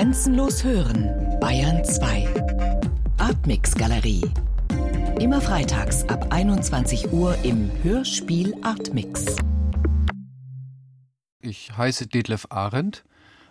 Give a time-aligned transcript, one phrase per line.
[0.00, 1.10] Grenzenlos hören,
[1.42, 2.26] Bayern 2.
[3.18, 4.22] Artmix Galerie.
[5.20, 9.36] Immer freitags ab 21 Uhr im Hörspiel Artmix.
[11.42, 13.04] Ich heiße Detlef Arendt,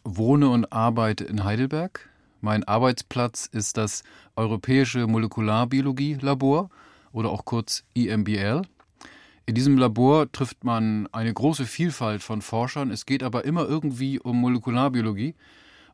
[0.04, 2.10] wohne und arbeite in Heidelberg.
[2.42, 4.02] Mein Arbeitsplatz ist das
[4.36, 6.72] Europäische Molekularbiologie-Labor
[7.12, 8.64] oder auch kurz EMBL.
[9.46, 12.90] In diesem Labor trifft man eine große Vielfalt von Forschern.
[12.90, 15.36] Es geht aber immer irgendwie um Molekularbiologie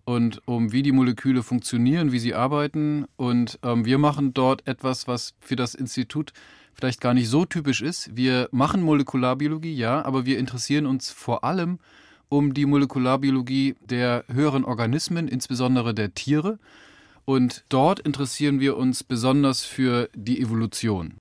[0.06, 3.06] und um wie die Moleküle funktionieren, wie sie arbeiten.
[3.18, 6.32] Und ähm, wir machen dort etwas, was für das Institut
[6.74, 8.16] vielleicht gar nicht so typisch ist.
[8.16, 11.80] Wir machen Molekularbiologie, ja, aber wir interessieren uns vor allem
[12.30, 16.60] um die Molekularbiologie der höheren Organismen, insbesondere der Tiere.
[17.24, 21.16] Und dort interessieren wir uns besonders für die Evolution.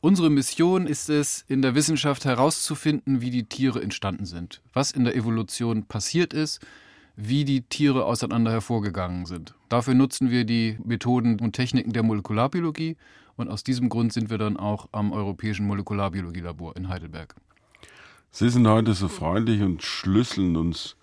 [0.00, 5.04] Unsere Mission ist es, in der Wissenschaft herauszufinden, wie die Tiere entstanden sind, was in
[5.04, 6.60] der Evolution passiert ist,
[7.16, 9.54] wie die Tiere auseinander hervorgegangen sind.
[9.68, 12.96] Dafür nutzen wir die Methoden und Techniken der Molekularbiologie
[13.36, 17.34] und aus diesem Grund sind wir dann auch am Europäischen Molekularbiologielabor in Heidelberg.
[18.30, 20.96] Sie sind heute so freundlich und schlüsseln uns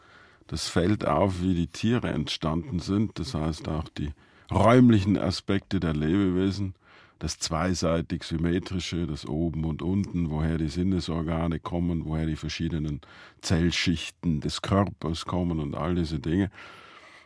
[0.48, 4.12] das Feld auf, wie die Tiere entstanden sind, das heißt auch die
[4.52, 6.74] räumlichen Aspekte der Lebewesen
[7.20, 13.02] das zweiseitig symmetrische, das oben und unten, woher die Sinnesorgane kommen, woher die verschiedenen
[13.42, 16.50] Zellschichten des Körpers kommen und all diese Dinge.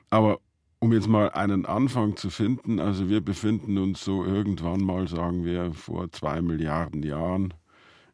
[0.10, 0.40] Aber
[0.80, 5.46] um jetzt mal einen Anfang zu finden, also wir befinden uns so irgendwann mal, sagen
[5.46, 7.54] wir, vor zwei Milliarden Jahren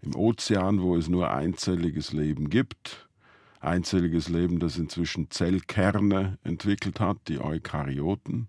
[0.02, 3.08] im Ozean, wo es nur einzelliges Leben gibt.
[3.62, 8.48] Einzelliges Leben, das inzwischen Zellkerne entwickelt hat, die Eukaryoten.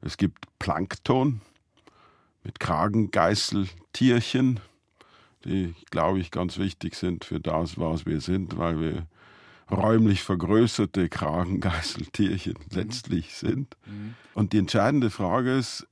[0.00, 1.40] Es gibt Plankton,
[2.46, 4.60] mit Kragengeißeltierchen,
[5.44, 9.08] die, glaube ich, ganz wichtig sind für das, was wir sind, weil wir
[9.68, 12.76] räumlich vergrößerte Kragengeißeltierchen mhm.
[12.76, 13.76] letztlich sind.
[13.84, 14.14] Mhm.
[14.34, 15.88] Und die entscheidende Frage ist,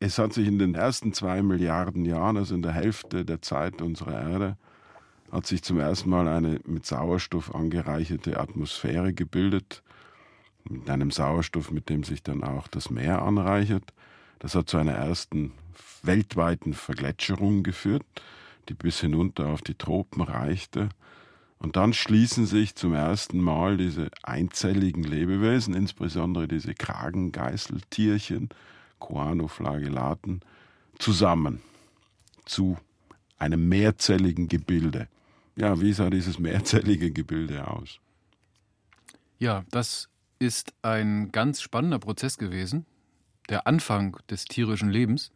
[0.00, 3.80] es hat sich in den ersten zwei Milliarden Jahren, also in der Hälfte der Zeit
[3.80, 4.56] unserer Erde,
[5.30, 9.84] hat sich zum ersten Mal eine mit Sauerstoff angereicherte Atmosphäre gebildet,
[10.68, 13.94] mit einem Sauerstoff, mit dem sich dann auch das Meer anreichert.
[14.40, 15.52] Das hat zu einer ersten
[16.02, 18.04] weltweiten Vergletscherung geführt,
[18.68, 20.88] die bis hinunter auf die Tropen reichte.
[21.58, 28.50] Und dann schließen sich zum ersten Mal diese einzelligen Lebewesen, insbesondere diese Kragengeißeltierchen,
[28.98, 30.40] Coanoflagellaten,
[30.98, 31.62] zusammen
[32.44, 32.76] zu
[33.38, 35.08] einem mehrzelligen Gebilde.
[35.56, 38.00] Ja, wie sah dieses mehrzellige Gebilde aus?
[39.38, 40.08] Ja, das
[40.38, 42.86] ist ein ganz spannender Prozess gewesen,
[43.48, 45.30] der Anfang des tierischen Lebens.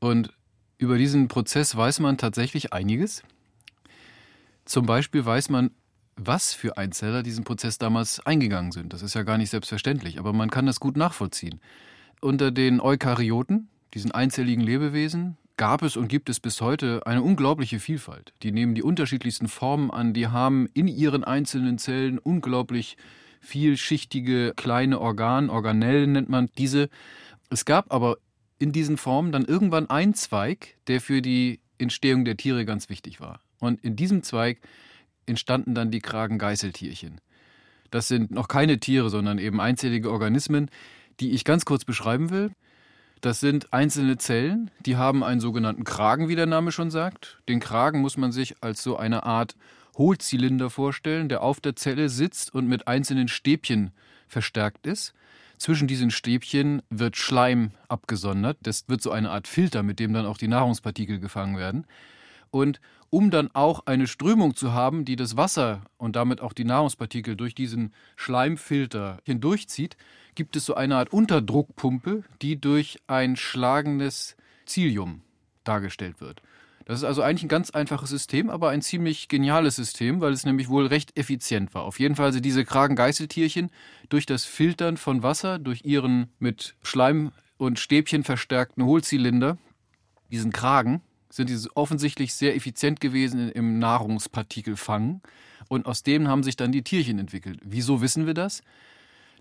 [0.00, 0.32] Und
[0.78, 3.22] über diesen Prozess weiß man tatsächlich einiges.
[4.64, 5.70] Zum Beispiel weiß man,
[6.16, 8.92] was für Einzeller diesen Prozess damals eingegangen sind.
[8.92, 11.60] Das ist ja gar nicht selbstverständlich, aber man kann das gut nachvollziehen.
[12.20, 17.80] Unter den Eukaryoten, diesen einzelligen Lebewesen, gab es und gibt es bis heute eine unglaubliche
[17.80, 18.32] Vielfalt.
[18.42, 22.96] Die nehmen die unterschiedlichsten Formen an, die haben in ihren einzelnen Zellen unglaublich
[23.40, 26.88] vielschichtige kleine Organ, Organellen nennt man diese.
[27.50, 28.16] Es gab aber
[28.60, 33.20] in diesen Formen dann irgendwann ein Zweig, der für die Entstehung der Tiere ganz wichtig
[33.20, 33.40] war.
[33.58, 34.60] Und in diesem Zweig
[35.26, 37.20] entstanden dann die Kragengeißeltierchen.
[37.90, 40.70] Das sind noch keine Tiere, sondern eben einzellige Organismen,
[41.18, 42.52] die ich ganz kurz beschreiben will.
[43.22, 47.40] Das sind einzelne Zellen, die haben einen sogenannten Kragen, wie der Name schon sagt.
[47.48, 49.56] Den Kragen muss man sich als so eine Art
[49.96, 53.90] Hohlzylinder vorstellen, der auf der Zelle sitzt und mit einzelnen Stäbchen
[54.28, 55.14] verstärkt ist.
[55.60, 58.56] Zwischen diesen Stäbchen wird Schleim abgesondert.
[58.62, 61.86] Das wird so eine Art Filter, mit dem dann auch die Nahrungspartikel gefangen werden.
[62.50, 66.64] Und um dann auch eine Strömung zu haben, die das Wasser und damit auch die
[66.64, 69.98] Nahrungspartikel durch diesen Schleimfilter hindurchzieht,
[70.34, 75.20] gibt es so eine Art Unterdruckpumpe, die durch ein schlagendes Zilium
[75.64, 76.40] dargestellt wird.
[76.84, 80.44] Das ist also eigentlich ein ganz einfaches System, aber ein ziemlich geniales System, weil es
[80.44, 81.82] nämlich wohl recht effizient war.
[81.82, 83.70] Auf jeden Fall sind diese Kragengeißeltierchen
[84.08, 89.58] durch das Filtern von Wasser, durch ihren mit Schleim und Stäbchen verstärkten Hohlzylinder,
[90.30, 95.22] diesen Kragen, sind diese offensichtlich sehr effizient gewesen im Nahrungspartikelfangen.
[95.68, 97.60] Und aus dem haben sich dann die Tierchen entwickelt.
[97.62, 98.62] Wieso wissen wir das?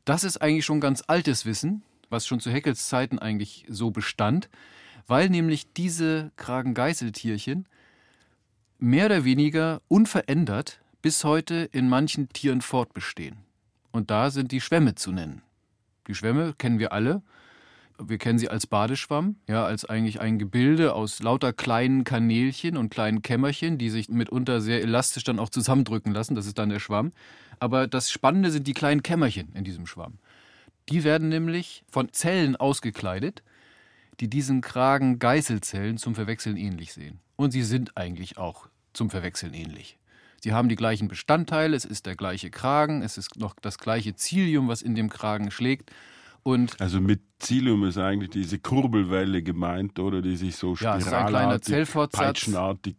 [0.06, 4.50] Das ist eigentlich schon ganz altes Wissen, was schon zu Haeckels Zeiten eigentlich so bestand
[5.09, 7.67] weil nämlich diese Kragengeißeltierchen
[8.77, 13.38] mehr oder weniger unverändert bis heute in manchen Tieren fortbestehen.
[13.91, 15.41] Und da sind die Schwämme zu nennen.
[16.07, 17.23] Die Schwämme kennen wir alle.
[17.97, 22.89] Wir kennen sie als Badeschwamm, ja, als eigentlich ein Gebilde aus lauter kleinen Kanälchen und
[22.89, 26.35] kleinen Kämmerchen, die sich mitunter sehr elastisch dann auch zusammendrücken lassen.
[26.35, 27.13] Das ist dann der Schwamm.
[27.59, 30.19] Aber das Spannende sind die kleinen Kämmerchen in diesem Schwamm.
[30.88, 33.44] Die werden nämlich von Zellen ausgekleidet,
[34.19, 37.19] die diesen Kragen Geißelzellen zum Verwechseln ähnlich sehen.
[37.36, 39.98] Und sie sind eigentlich auch zum Verwechseln ähnlich.
[40.42, 44.16] Sie haben die gleichen Bestandteile, es ist der gleiche Kragen, es ist noch das gleiche
[44.16, 45.92] Zilium, was in dem Kragen schlägt.
[46.44, 51.88] Und also mit Zilium ist eigentlich diese Kurbelwelle gemeint, oder die sich so ja, spiralartig,
[52.12, 52.95] peitschenartig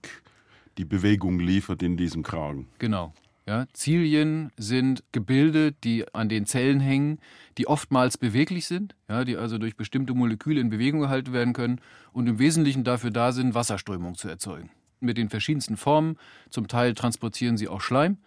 [0.76, 2.68] die Bewegung liefert in diesem Kragen.
[2.78, 3.14] Genau.
[3.50, 7.18] Ja, Zilien sind Gebilde, die an den Zellen hängen,
[7.58, 11.80] die oftmals beweglich sind, ja, die also durch bestimmte Moleküle in Bewegung gehalten werden können
[12.12, 14.70] und im Wesentlichen dafür da sind, Wasserströmung zu erzeugen.
[15.00, 16.16] Mit den verschiedensten Formen.
[16.48, 18.18] Zum Teil transportieren sie auch Schleim,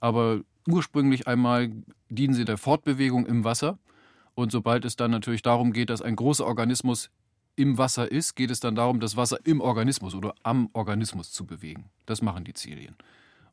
[0.00, 1.70] aber ursprünglich einmal
[2.08, 3.78] dienen sie der Fortbewegung im Wasser.
[4.34, 7.10] Und sobald es dann natürlich darum geht, dass ein großer Organismus
[7.56, 11.44] im Wasser ist, geht es dann darum, das Wasser im Organismus oder am Organismus zu
[11.44, 11.90] bewegen.
[12.06, 12.96] Das machen die Zilien.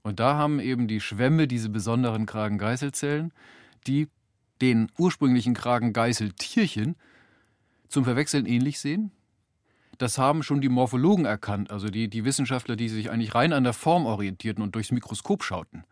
[0.01, 3.33] Und da haben eben die Schwämme diese besonderen Kragengeißelzellen,
[3.87, 4.07] die
[4.61, 6.95] den ursprünglichen Kragengeißeltierchen
[7.87, 9.11] zum Verwechseln ähnlich sehen.
[9.97, 13.65] Das haben schon die Morphologen erkannt, also die, die Wissenschaftler, die sich eigentlich rein an
[13.65, 15.83] der Form orientierten und durchs Mikroskop schauten.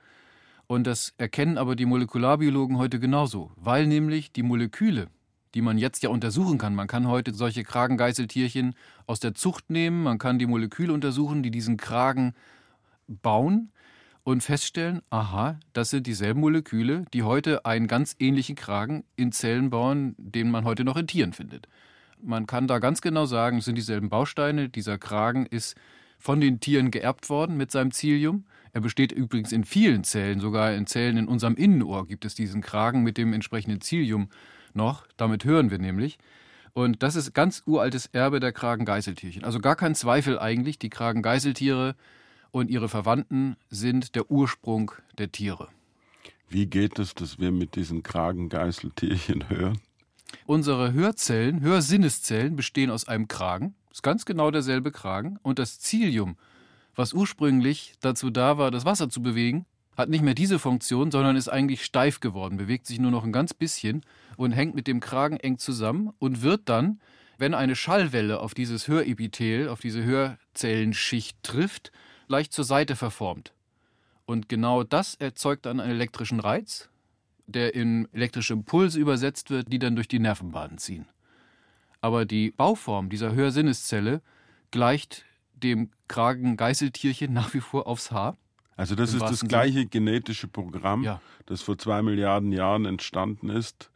[0.68, 5.08] Und das erkennen aber die Molekularbiologen heute genauso, weil nämlich die Moleküle,
[5.54, 8.76] die man jetzt ja untersuchen kann, man kann heute solche Kragengeißeltierchen
[9.08, 12.34] aus der Zucht nehmen, man kann die Moleküle untersuchen, die diesen Kragen
[13.08, 13.72] bauen
[14.28, 19.70] und feststellen, aha, das sind dieselben Moleküle, die heute einen ganz ähnlichen Kragen in Zellen
[19.70, 21.70] bauen, den man heute noch in Tieren findet.
[22.22, 24.68] Man kann da ganz genau sagen, es sind dieselben Bausteine.
[24.68, 25.78] Dieser Kragen ist
[26.20, 28.44] von den Tieren geerbt worden mit seinem Zilium.
[28.74, 32.60] Er besteht übrigens in vielen Zellen, sogar in Zellen in unserem Innenohr gibt es diesen
[32.60, 34.28] Kragen mit dem entsprechenden Zilium
[34.74, 35.08] noch.
[35.16, 36.18] Damit hören wir nämlich.
[36.74, 39.46] Und das ist ganz uraltes Erbe der Kragengeißeltierchen.
[39.46, 41.96] Also gar kein Zweifel eigentlich, die Kragengeißeltiere
[42.58, 45.70] und ihre Verwandten sind der Ursprung der Tiere.
[46.50, 49.80] Wie geht es, dass wir mit diesen Kragengeißeltierchen hören?
[50.46, 56.38] Unsere Hörzellen, Hörsinneszellen bestehen aus einem Kragen, ist ganz genau derselbe Kragen, und das Zilium,
[56.96, 59.66] was ursprünglich dazu da war, das Wasser zu bewegen,
[59.96, 63.32] hat nicht mehr diese Funktion, sondern ist eigentlich steif geworden, bewegt sich nur noch ein
[63.32, 64.02] ganz bisschen
[64.36, 67.00] und hängt mit dem Kragen eng zusammen und wird dann,
[67.38, 71.92] wenn eine Schallwelle auf dieses Hörepithel, auf diese Hörzellenschicht trifft,
[72.28, 73.54] leicht zur Seite verformt.
[74.26, 76.90] Und genau das erzeugt dann einen elektrischen Reiz,
[77.46, 81.08] der in elektrische Impulse übersetzt wird, die dann durch die Nervenbahnen ziehen.
[82.02, 84.22] Aber die Bauform dieser Hörsinneszelle
[84.72, 88.38] gleicht dem Kragen-Geißeltierchen nach wie vor aufs Haar.
[88.76, 89.90] Also das ist das gleiche Sinn.
[89.90, 91.20] genetische Programm, ja.
[91.48, 93.90] das vor zwei Milliarden Jahren entstanden ist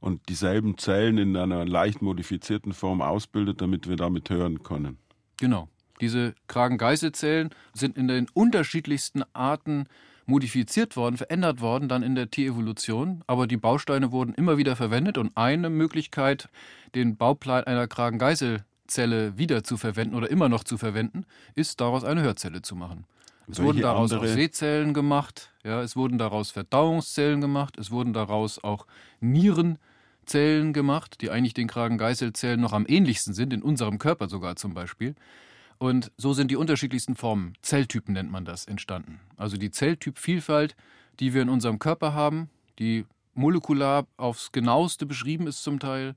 [0.00, 4.98] und dieselben Zellen in einer leicht modifizierten Form ausbildet, damit wir damit hören können.
[5.36, 5.68] Genau.
[6.00, 9.86] Diese Kragengeißelzellen sind in den unterschiedlichsten Arten
[10.26, 13.22] modifiziert worden, verändert worden, dann in der Tierevolution.
[13.26, 16.48] Aber die Bausteine wurden immer wieder verwendet und eine Möglichkeit,
[16.94, 22.22] den Bauplan einer Kragengeißelzelle wieder zu verwenden oder immer noch zu verwenden, ist daraus eine
[22.22, 23.04] Hörzelle zu machen.
[23.46, 28.14] Es Welche wurden daraus auch Sehzellen gemacht, ja, es wurden daraus Verdauungszellen gemacht, es wurden
[28.14, 28.86] daraus auch
[29.20, 34.72] Nierenzellen gemacht, die eigentlich den Kragengeißelzellen noch am ähnlichsten sind, in unserem Körper sogar zum
[34.72, 35.14] Beispiel.
[35.78, 39.20] Und so sind die unterschiedlichsten Formen, Zelltypen nennt man das, entstanden.
[39.36, 40.76] Also die Zelltypvielfalt,
[41.20, 42.48] die wir in unserem Körper haben,
[42.78, 43.04] die
[43.34, 46.14] molekular aufs genaueste beschrieben ist zum Teil,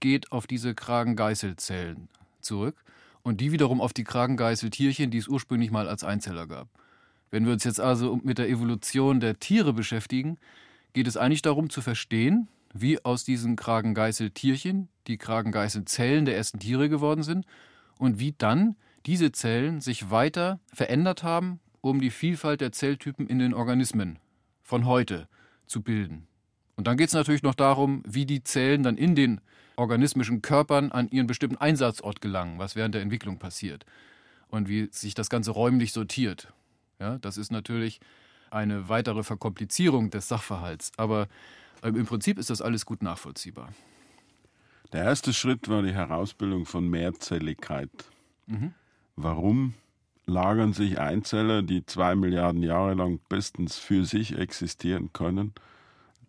[0.00, 2.08] geht auf diese Kragengeißelzellen
[2.40, 2.76] zurück
[3.22, 6.68] und die wiederum auf die Kragengeißeltierchen, die es ursprünglich mal als Einzeller gab.
[7.30, 10.38] Wenn wir uns jetzt also mit der Evolution der Tiere beschäftigen,
[10.92, 16.88] geht es eigentlich darum zu verstehen, wie aus diesen Kragengeißeltierchen die Kragengeißelzellen der ersten Tiere
[16.88, 17.46] geworden sind
[17.98, 23.38] und wie dann diese Zellen sich weiter verändert haben, um die Vielfalt der Zelltypen in
[23.38, 24.18] den Organismen
[24.62, 25.28] von heute
[25.66, 26.26] zu bilden.
[26.76, 29.40] Und dann geht es natürlich noch darum, wie die Zellen dann in den
[29.76, 33.86] organismischen Körpern an ihren bestimmten Einsatzort gelangen, was während der Entwicklung passiert
[34.48, 36.52] und wie sich das Ganze räumlich sortiert.
[36.98, 38.00] Ja, das ist natürlich
[38.50, 41.28] eine weitere Verkomplizierung des Sachverhalts, aber
[41.82, 43.72] ähm, im Prinzip ist das alles gut nachvollziehbar.
[44.92, 47.90] Der erste Schritt war die Herausbildung von Mehrzelligkeit.
[48.46, 48.72] Mhm.
[49.16, 49.72] Warum
[50.26, 55.54] lagern sich Einzeller, die zwei Milliarden Jahre lang bestens für sich existieren können,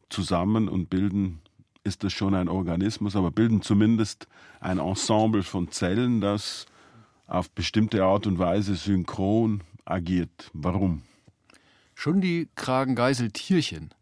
[0.10, 1.42] zusammen und bilden,
[1.84, 4.28] ist das schon ein Organismus, aber bilden zumindest
[4.62, 6.66] ein Ensemble von Zellen, das
[7.28, 10.50] auf bestimmte Art und Weise synchron agiert.
[10.54, 11.02] Warum?
[11.94, 13.94] Schon die Kragengeißeltierchen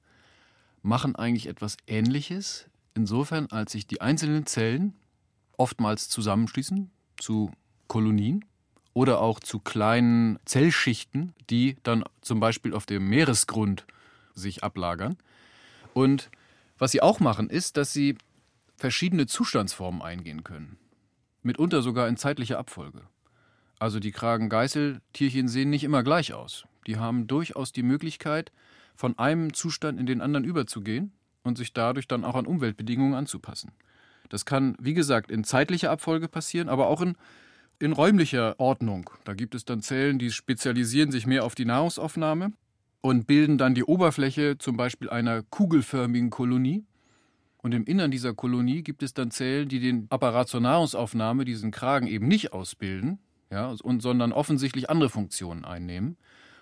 [0.83, 4.93] machen eigentlich etwas Ähnliches, insofern als sich die einzelnen Zellen
[5.57, 7.51] oftmals zusammenschließen zu
[7.87, 8.45] Kolonien
[8.95, 13.85] oder auch zu kleinen Zellschichten, die dann zum Beispiel auf dem Meeresgrund
[14.33, 15.17] sich ablagern.
[15.93, 16.31] Und
[16.77, 18.17] Was sie auch machen, ist, dass sie
[18.75, 20.77] verschiedene Zustandsformen eingehen können.
[21.41, 23.01] Mitunter sogar in zeitlicher Abfolge.
[23.79, 26.65] Also die Kragengeißeltierchen sehen nicht immer gleich aus.
[26.85, 28.51] Die haben durchaus die Möglichkeit,
[28.95, 33.71] von einem Zustand in den anderen überzugehen und sich dadurch dann auch an Umweltbedingungen anzupassen.
[34.27, 37.15] Das kann, wie gesagt, in zeitlicher Abfolge passieren, aber auch in,
[37.79, 39.09] in räumlicher Ordnung.
[39.23, 42.53] Da gibt es dann Zellen, die spezialisieren sich mehr auf die Nahrungsaufnahme
[43.01, 46.83] und bilden dann die Oberfläche zum Beispiel einer kugelförmigen Kolonie.
[47.57, 51.71] Und im Innern dieser Kolonie gibt es dann Zellen, die den Apparat zur Nahrungsaufnahme, diesen
[51.71, 53.19] Kragen eben nicht ausbilden,
[53.51, 56.17] ja, und, sondern offensichtlich andere Funktionen einnehmen.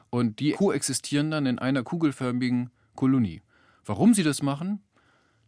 [0.10, 3.41] Und die koexistieren dann in einer kugelförmigen Kolonie.
[3.86, 4.82] Warum sie das machen,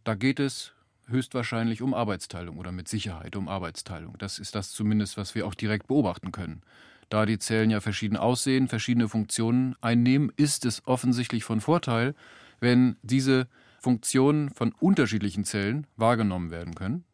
[0.04, 0.72] da geht es
[1.08, 4.16] höchstwahrscheinlich um Arbeitsteilung oder mit Sicherheit um Arbeitsteilung.
[4.18, 6.62] Das ist das zumindest, was wir auch direkt beobachten können.
[7.08, 12.14] Da die Zellen ja verschieden aussehen, verschiedene Funktionen einnehmen, ist es offensichtlich von Vorteil,
[12.58, 13.46] wenn diese
[13.78, 17.04] Funktionen von unterschiedlichen Zellen wahrgenommen werden können.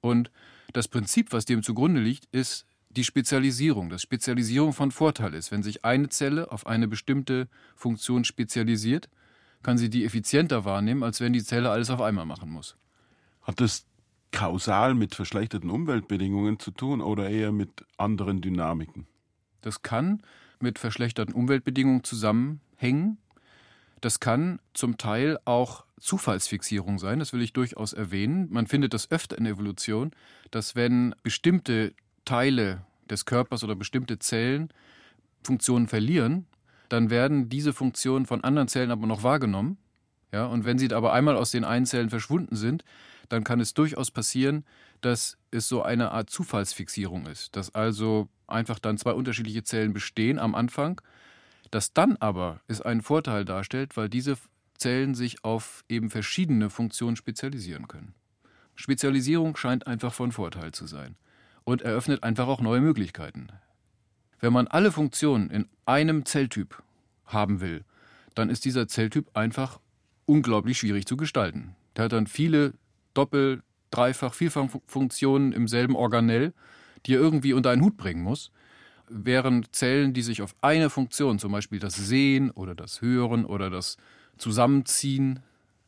[0.00, 0.30] Und
[0.72, 5.50] das Prinzip, was dem zugrunde liegt, ist die Spezialisierung, dass Spezialisierung von Vorteil ist.
[5.50, 9.08] Wenn sich eine Zelle auf eine bestimmte Funktion spezialisiert,
[9.62, 12.76] kann sie die effizienter wahrnehmen, als wenn die Zelle alles auf einmal machen muss.
[13.42, 13.86] Hat das
[14.32, 19.06] kausal mit verschlechterten Umweltbedingungen zu tun oder eher mit anderen Dynamiken?
[19.62, 20.22] Das kann
[20.60, 23.18] mit verschlechterten Umweltbedingungen zusammenhängen.
[24.00, 28.48] Das kann zum Teil auch Zufallsfixierung sein, das will ich durchaus erwähnen.
[28.50, 30.12] Man findet das öfter in der Evolution,
[30.50, 31.92] dass wenn bestimmte
[32.24, 34.70] Teile des Körpers oder bestimmte Zellen
[35.42, 36.46] Funktionen verlieren,
[36.88, 39.76] dann werden diese Funktionen von anderen Zellen aber noch wahrgenommen.
[40.32, 42.84] Ja, und wenn sie aber einmal aus den einen Zellen verschwunden sind,
[43.30, 44.64] dann kann es durchaus passieren,
[45.00, 50.38] dass es so eine Art Zufallsfixierung ist, dass also einfach dann zwei unterschiedliche Zellen bestehen
[50.38, 51.00] am Anfang,
[51.70, 54.36] das dann aber es einen Vorteil darstellt, weil diese
[54.76, 58.14] Zellen sich auf eben verschiedene Funktionen spezialisieren können.
[58.74, 61.16] Spezialisierung scheint einfach von Vorteil zu sein
[61.64, 63.48] und eröffnet einfach auch neue Möglichkeiten.
[64.40, 66.82] Wenn man alle Funktionen in einem Zelltyp
[67.26, 67.84] haben will,
[68.34, 69.78] dann ist dieser Zelltyp einfach
[70.24, 71.76] unglaublich schwierig zu gestalten.
[71.94, 72.72] Der hat dann viele
[73.20, 76.54] Doppel-, Dreifach-, Vielfachfunktionen im selben Organell,
[77.04, 78.50] die er irgendwie unter einen Hut bringen muss.
[79.08, 83.68] Während Zellen, die sich auf eine Funktion, zum Beispiel das Sehen oder das Hören oder
[83.68, 83.96] das
[84.38, 85.40] Zusammenziehen,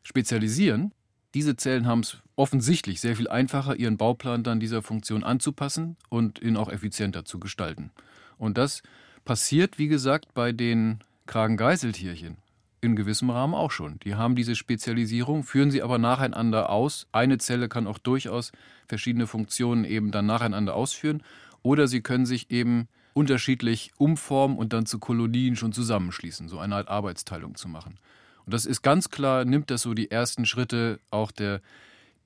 [0.03, 0.93] spezialisieren,
[1.35, 6.43] diese Zellen haben es offensichtlich sehr viel einfacher, ihren Bauplan dann dieser Funktion anzupassen und
[6.43, 7.91] ihn auch effizienter zu gestalten.
[8.37, 8.83] Und das
[9.25, 12.42] passiert, wie gesagt, bei den Kragengeißeltierchen
[12.83, 13.99] in gewissem Rahmen auch schon.
[14.01, 17.07] Die haben diese Spezialisierung, führen sie aber nacheinander aus.
[17.13, 18.53] Eine Zelle kann auch durchaus
[18.89, 21.23] verschiedene Funktionen eben dann nacheinander ausführen.
[21.63, 26.75] Oder sie können sich eben unterschiedlich umformen und dann zu Kolonien schon zusammenschließen, so eine
[26.75, 27.99] Art Arbeitsteilung zu machen.
[28.45, 31.61] Und das ist ganz klar, nimmt das so die ersten Schritte auch der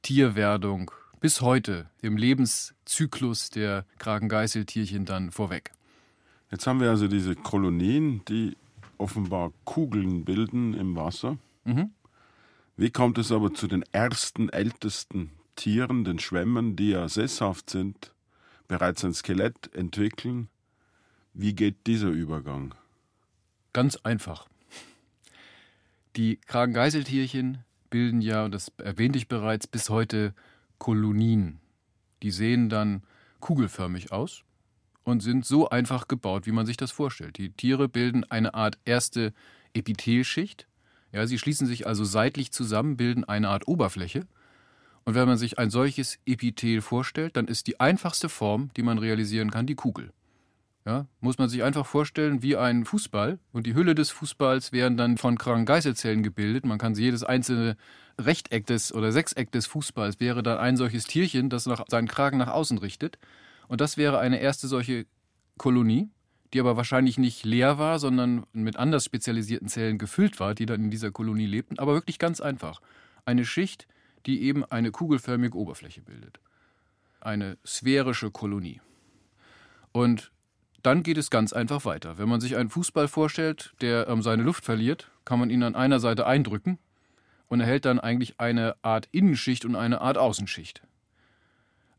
[0.01, 5.73] Tierwerdung bis heute im Lebenszyklus der Kragengeißeltierchen dann vorweg.
[6.51, 8.57] Jetzt haben wir also diese Kolonien, die
[8.99, 11.39] offenbar Kugeln bilden im Wasser.
[11.65, 11.91] Mhm.
[12.77, 18.13] Wie kommt es aber zu den ersten, ältesten Tieren, den Schwämmern, die ja sesshaft sind,
[18.69, 20.49] bereits ein Skelett entwickeln?
[21.33, 22.75] Wie geht dieser Übergang?
[23.73, 24.49] Ganz einfach.
[26.17, 27.59] Die Kragengeißeltierchen
[27.91, 30.35] bilden ja, und das erwähnte ich bereits, bis heute
[30.79, 31.61] Kolonien.
[32.23, 33.03] Die sehen dann
[33.41, 34.46] kugelförmig aus
[35.07, 37.39] und sind so einfach gebaut, wie man sich das vorstellt.
[37.39, 39.33] Die Tiere bilden eine Art erste
[39.73, 40.67] Epithelschicht.
[41.13, 44.27] Ja, sie schließen sich also seitlich zusammen, bilden eine Art Oberfläche.
[45.05, 48.99] Und wenn man sich ein solches Epithel vorstellt, dann ist die einfachste Form, die man
[48.99, 50.13] realisieren kann, die Kugel.
[50.85, 54.97] Ja, muss man sich einfach vorstellen wie ein Fußball und die Hülle des Fußballs wären
[54.97, 56.67] dann von Geißelzellen gebildet.
[56.67, 57.77] Man kann jedes einzelne
[58.21, 62.39] Rechteck des oder Sechseck des Fußballs wäre dann ein solches Tierchen, das nach, seinen Kragen
[62.39, 63.19] nach außen richtet.
[63.69, 65.07] Und das wäre eine erste solche
[65.59, 66.09] Kolonie,
[66.53, 70.85] die aber wahrscheinlich nicht leer war, sondern mit anders spezialisierten Zellen gefüllt war, die dann
[70.85, 71.79] in dieser Kolonie lebten.
[71.79, 72.81] Aber wirklich ganz einfach.
[73.25, 73.87] Eine Schicht,
[74.27, 76.41] die eben eine kugelförmige Oberfläche bildet.
[77.21, 78.81] Eine sphärische Kolonie.
[79.93, 80.31] Und
[80.83, 82.19] dann geht es ganz einfach weiter.
[82.19, 85.75] Wenn man sich einen Fußball vorstellt, der ähm, seine Luft verliert, kann man ihn an
[85.75, 86.79] einer Seite eindrücken
[87.49, 90.83] und erhält dann eigentlich eine Art Innenschicht und eine Art Außenschicht.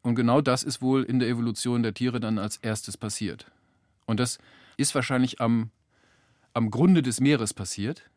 [0.02, 3.52] Und genau das ist wohl in der Evolution der Tiere dann als erstes passiert.
[4.06, 4.40] Und das
[4.78, 5.72] ist wahrscheinlich am,
[6.54, 8.10] am Grunde des Meeres passiert.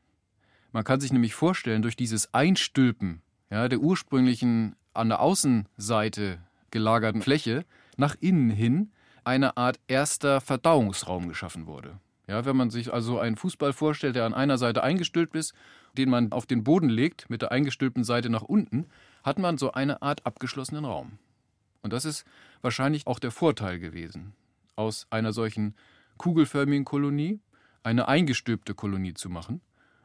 [0.72, 6.38] Man kann sich nämlich vorstellen, durch dieses Einstülpen ja, der ursprünglichen an der Außenseite
[6.70, 7.64] gelagerten Fläche
[7.96, 8.92] nach innen hin
[9.24, 11.98] eine Art erster Verdauungsraum geschaffen wurde.
[12.28, 15.54] Ja, wenn man sich also einen Fußball vorstellt, der an einer Seite eingestülpt ist
[15.96, 18.86] den man auf den Boden legt, mit der eingestülpten Seite nach unten,
[19.22, 21.18] hat man so eine Art abgeschlossenen Raum.
[21.82, 22.24] Und das ist
[22.62, 24.34] wahrscheinlich auch der Vorteil gewesen,
[24.76, 25.74] aus einer solchen
[26.18, 27.40] kugelförmigen Kolonie
[27.82, 29.60] eine eingestülpte Kolonie zu machen.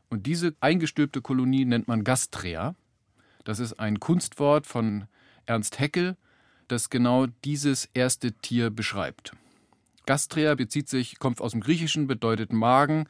[0.10, 2.76] Und diese eingestülpte Kolonie nennt man Gastrea.
[3.44, 5.08] Das ist ein Kunstwort von
[5.46, 6.16] Ernst Haeckel,
[6.68, 9.34] das genau dieses erste Tier beschreibt.
[10.06, 13.08] Gastrea bezieht sich, kommt aus dem Griechischen, bedeutet Magen,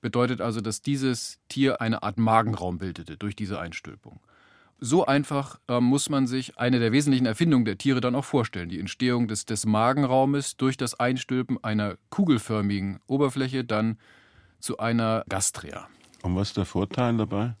[0.00, 4.20] bedeutet also, dass dieses Tier eine Art Magenraum bildete durch diese Einstülpung.
[4.78, 8.68] So einfach äh, muss man sich eine der wesentlichen Erfindungen der Tiere dann auch vorstellen.
[8.68, 13.98] Die Entstehung des, des Magenraumes durch das Einstülpen einer kugelförmigen Oberfläche dann
[14.60, 15.88] zu einer Gastrea.
[16.22, 17.54] Und was ist der Vorteil dabei?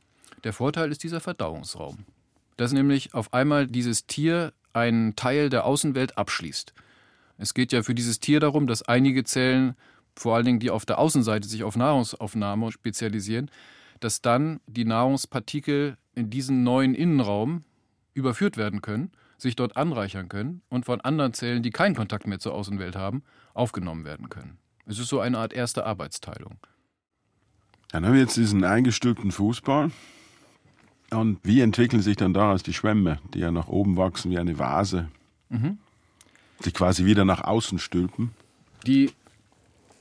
[0.44, 2.04] Der Vorteil ist dieser Verdauungsraum.
[2.58, 6.74] Dass nämlich auf einmal dieses Tier einen Teil der Außenwelt abschließt.
[7.38, 9.74] Es geht ja für dieses Tier darum, dass einige Zellen,
[10.14, 13.50] vor allen Dingen die auf der Außenseite sich auf Nahrungsaufnahme spezialisieren,
[14.00, 17.62] dass dann die Nahrungspartikel in diesen neuen Innenraum
[18.14, 22.40] überführt werden können, sich dort anreichern können und von anderen Zellen, die keinen Kontakt mehr
[22.40, 23.22] zur Außenwelt haben,
[23.54, 24.58] aufgenommen werden können.
[24.86, 26.56] Es ist so eine Art erste Arbeitsteilung.
[27.90, 29.90] Dann haben wir jetzt diesen eingestülpten Fußball.
[31.10, 34.58] Und wie entwickeln sich dann daraus die Schwämme, die ja nach oben wachsen wie eine
[34.58, 35.08] Vase,
[35.50, 35.78] mhm.
[36.60, 38.30] sich quasi wieder nach außen stülpen?
[38.86, 39.12] Die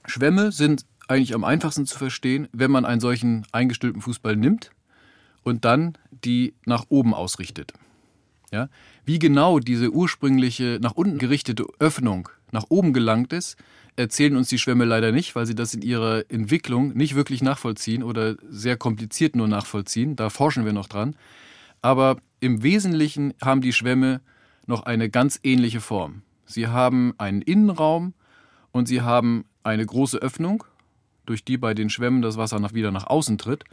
[0.06, 4.72] Schwämme sind eigentlich am einfachsten zu verstehen, wenn man einen solchen eingestülpten Fußball nimmt
[5.46, 7.72] und dann die nach oben ausrichtet.
[8.52, 8.68] Ja?
[9.06, 13.56] Wie genau diese ursprüngliche nach unten gerichtete Öffnung nach oben gelangt ist,
[13.96, 18.04] erzählen uns die Schwämme leider nicht, weil sie das in ihrer Entwicklung nicht wirklich nachvollziehen
[18.04, 20.16] oder sehr kompliziert nur nachvollziehen.
[20.16, 21.16] Da forschen wir noch dran.
[21.82, 24.22] Aber im Wesentlichen haben die Schwämme
[24.66, 26.24] noch eine ganz ähnliche Form.
[26.46, 28.14] Sie haben einen Innenraum
[28.72, 30.64] und sie haben eine große Öffnung,
[31.26, 33.64] durch die bei den Schwämmen das Wasser nach, wieder nach außen tritt.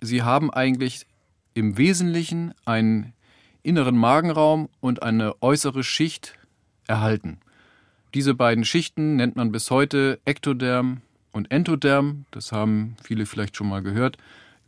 [0.00, 1.06] Sie haben eigentlich
[1.54, 3.12] im Wesentlichen einen
[3.62, 6.36] inneren Magenraum und eine äußere Schicht
[6.86, 7.38] erhalten.
[8.12, 11.00] Diese beiden Schichten nennt man bis heute Ektoderm
[11.32, 12.26] und Entoderm.
[12.30, 14.18] Das haben viele vielleicht schon mal gehört.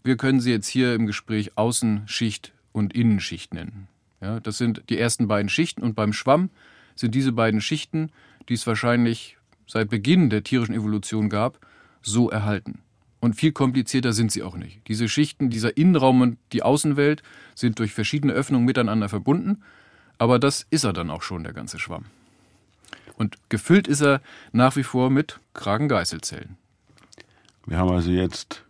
[0.03, 3.88] Wir können sie jetzt hier im Gespräch Außenschicht und Innenschicht nennen.
[4.20, 6.51] Ja, das sind die ersten beiden Schichten und beim Schwamm
[6.94, 8.11] sind diese beiden Schichten,
[8.49, 11.59] die es wahrscheinlich seit Beginn der tierischen Evolution gab,
[12.03, 12.81] so erhalten.
[13.20, 14.87] Und viel komplizierter sind sie auch nicht.
[14.88, 17.22] Diese Schichten, dieser Innenraum und die Außenwelt
[17.55, 19.62] sind durch verschiedene Öffnungen miteinander verbunden.
[20.18, 22.07] Aber das ist er dann auch schon, der ganze Schwamm.
[23.16, 24.20] Und gefüllt ist er
[24.52, 26.57] nach wie vor mit Kragengeißelzellen.
[27.66, 28.64] Wir haben also jetzt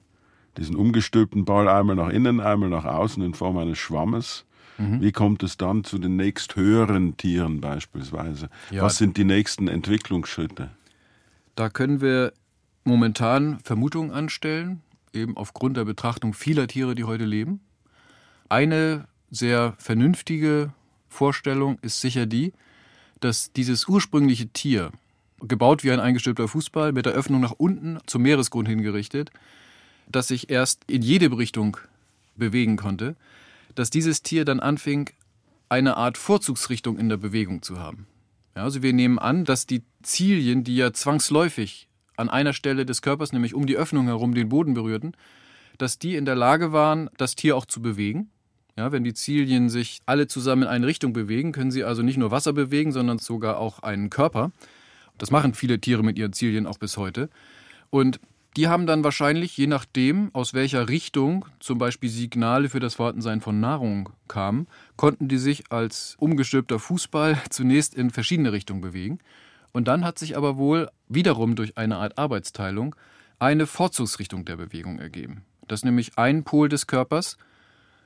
[0.57, 4.45] diesen umgestülpten Ball einmal nach innen, einmal nach außen in Form eines Schwammes.
[4.79, 5.01] Mhm.
[5.01, 8.49] Wie kommt es dann zu den nächsthöheren Tieren beispielsweise?
[8.71, 10.71] Ja, Was sind die nächsten Entwicklungsschritte?
[11.55, 12.33] Da können wir
[12.87, 17.61] momentan Vermutungen anstellen, eben aufgrund der Betrachtung vieler Tiere, die heute leben.
[18.49, 20.73] Eine sehr vernünftige
[21.09, 22.53] Vorstellung ist sicher die,
[23.21, 24.93] dass dieses ursprüngliche Tier,
[25.41, 29.31] gebaut wie ein eingestülpter Fußball, mit der Öffnung nach unten zum Meeresgrund hingerichtet,
[30.09, 31.79] dass sich erst in jede Richtung
[32.37, 33.17] bewegen konnte,
[33.75, 35.11] dass dieses Tier dann anfing,
[35.69, 38.07] eine Art Vorzugsrichtung in der Bewegung zu haben.
[38.55, 41.86] Ja, also wir nehmen an, dass die Zilien, die ja zwangsläufig
[42.17, 45.13] an einer Stelle des Körpers, nämlich um die Öffnung herum, den Boden berührten,
[45.79, 48.31] dass die in der Lage waren, das Tier auch zu bewegen.
[48.77, 52.19] Ja, wenn die Zilien sich alle zusammen in eine Richtung bewegen, können sie also nicht
[52.19, 54.53] nur Wasser bewegen, sondern sogar auch einen Körper.
[55.17, 57.31] Das machen viele Tiere mit ihren Zilien auch bis heute.
[57.89, 58.21] Und
[58.57, 63.43] die haben dann wahrscheinlich, je nachdem, aus welcher Richtung zum Beispiel Signale für das Vorhandensein
[63.43, 69.19] von Nahrung kamen, konnten die sich als umgestülpter Fußball zunächst in verschiedene Richtungen bewegen.
[69.73, 72.97] Und dann hat sich aber wohl wiederum durch eine Art Arbeitsteilung
[73.39, 75.45] eine Vorzugsrichtung der Bewegung ergeben.
[75.69, 77.37] Dass nämlich ein Pol des Körpers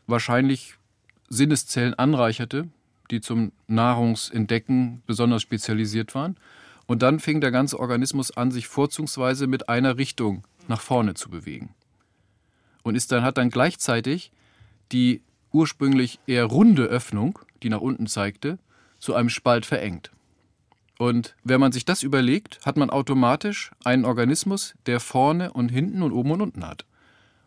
[0.07, 0.75] wahrscheinlich
[1.29, 2.69] Sinneszellen anreicherte,
[3.11, 6.37] die zum Nahrungsentdecken besonders spezialisiert waren.
[6.87, 11.31] Und dann fing der ganze Organismus an, sich vorzugsweise mit einer Richtung nach vorne zu
[11.31, 11.75] bewegen.
[12.83, 14.33] Und ist dann, hat dann gleichzeitig
[14.91, 18.59] die ursprünglich eher runde Öffnung, die nach unten zeigte,
[18.99, 20.11] zu einem Spalt verengt.
[21.01, 26.03] Und wenn man sich das überlegt, hat man automatisch einen Organismus, der vorne und hinten
[26.03, 26.85] und oben und unten hat.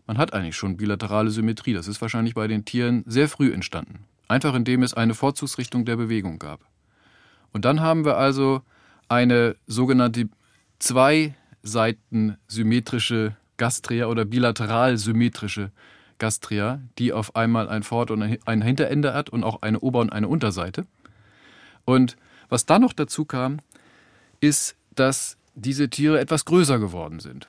[0.07, 1.75] Man hat eigentlich schon bilaterale Symmetrie.
[1.75, 4.05] Das ist wahrscheinlich bei den Tieren sehr früh entstanden.
[4.27, 6.61] Einfach indem es eine Vorzugsrichtung der Bewegung gab.
[7.51, 8.63] Und dann haben wir also
[9.07, 10.29] eine sogenannte
[10.79, 15.69] zwei Seiten symmetrische Gastria oder bilateral symmetrische
[16.17, 20.11] Gastria, die auf einmal ein Fort- und ein Hinterende hat und auch eine Ober- und
[20.11, 20.87] eine Unterseite.
[21.85, 22.17] Und
[22.53, 23.59] was dann noch dazu kam,
[24.39, 27.47] ist, dass diese Tiere etwas größer geworden sind.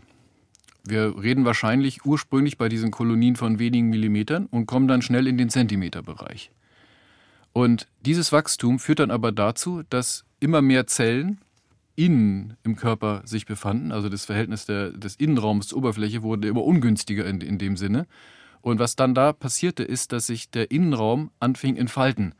[0.82, 5.36] Wir reden wahrscheinlich ursprünglich bei diesen Kolonien von wenigen Millimetern und kommen dann schnell in
[5.36, 6.50] den Zentimeterbereich.
[7.52, 11.38] Und dieses Wachstum führt dann aber dazu, dass immer mehr Zellen
[11.96, 13.92] innen im Körper sich befanden.
[13.92, 18.06] Also das Verhältnis der, des Innenraums zur Oberfläche wurde immer ungünstiger in, in dem Sinne.
[18.62, 22.34] Und was dann da passierte, ist, dass sich der Innenraum anfing in Falten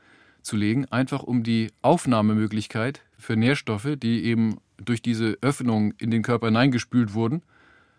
[0.45, 6.23] zu legen, einfach um die Aufnahmemöglichkeit für Nährstoffe, die eben durch diese Öffnung in den
[6.23, 7.43] Körper hineingespült wurden.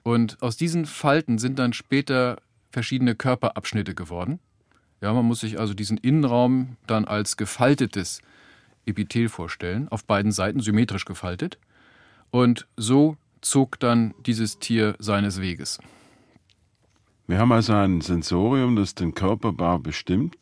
[0.04, 2.38] Und aus diesen Falten sind dann später
[2.72, 4.40] verschiedene Körperabschnitte geworden.
[5.02, 8.22] Ja, man muss sich also diesen Innenraum dann als gefaltetes
[8.86, 11.58] Epithel vorstellen, auf beiden Seiten symmetrisch gefaltet.
[12.30, 15.80] Und so zog dann dieses Tier seines Weges.
[17.28, 20.38] Wir haben also ein Sensorium, das den Körperbau bestimmt,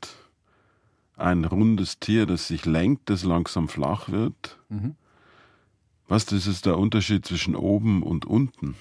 [1.16, 4.58] ein rundes Tier, das sich lenkt, das langsam flach wird.
[4.70, 4.96] Mhm.
[6.08, 8.76] Was ist der Unterschied zwischen oben und unten?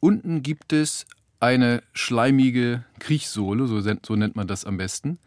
[0.00, 1.06] Unten gibt es
[1.40, 5.18] eine schleimige Kriechsohle, so, so nennt man das am besten.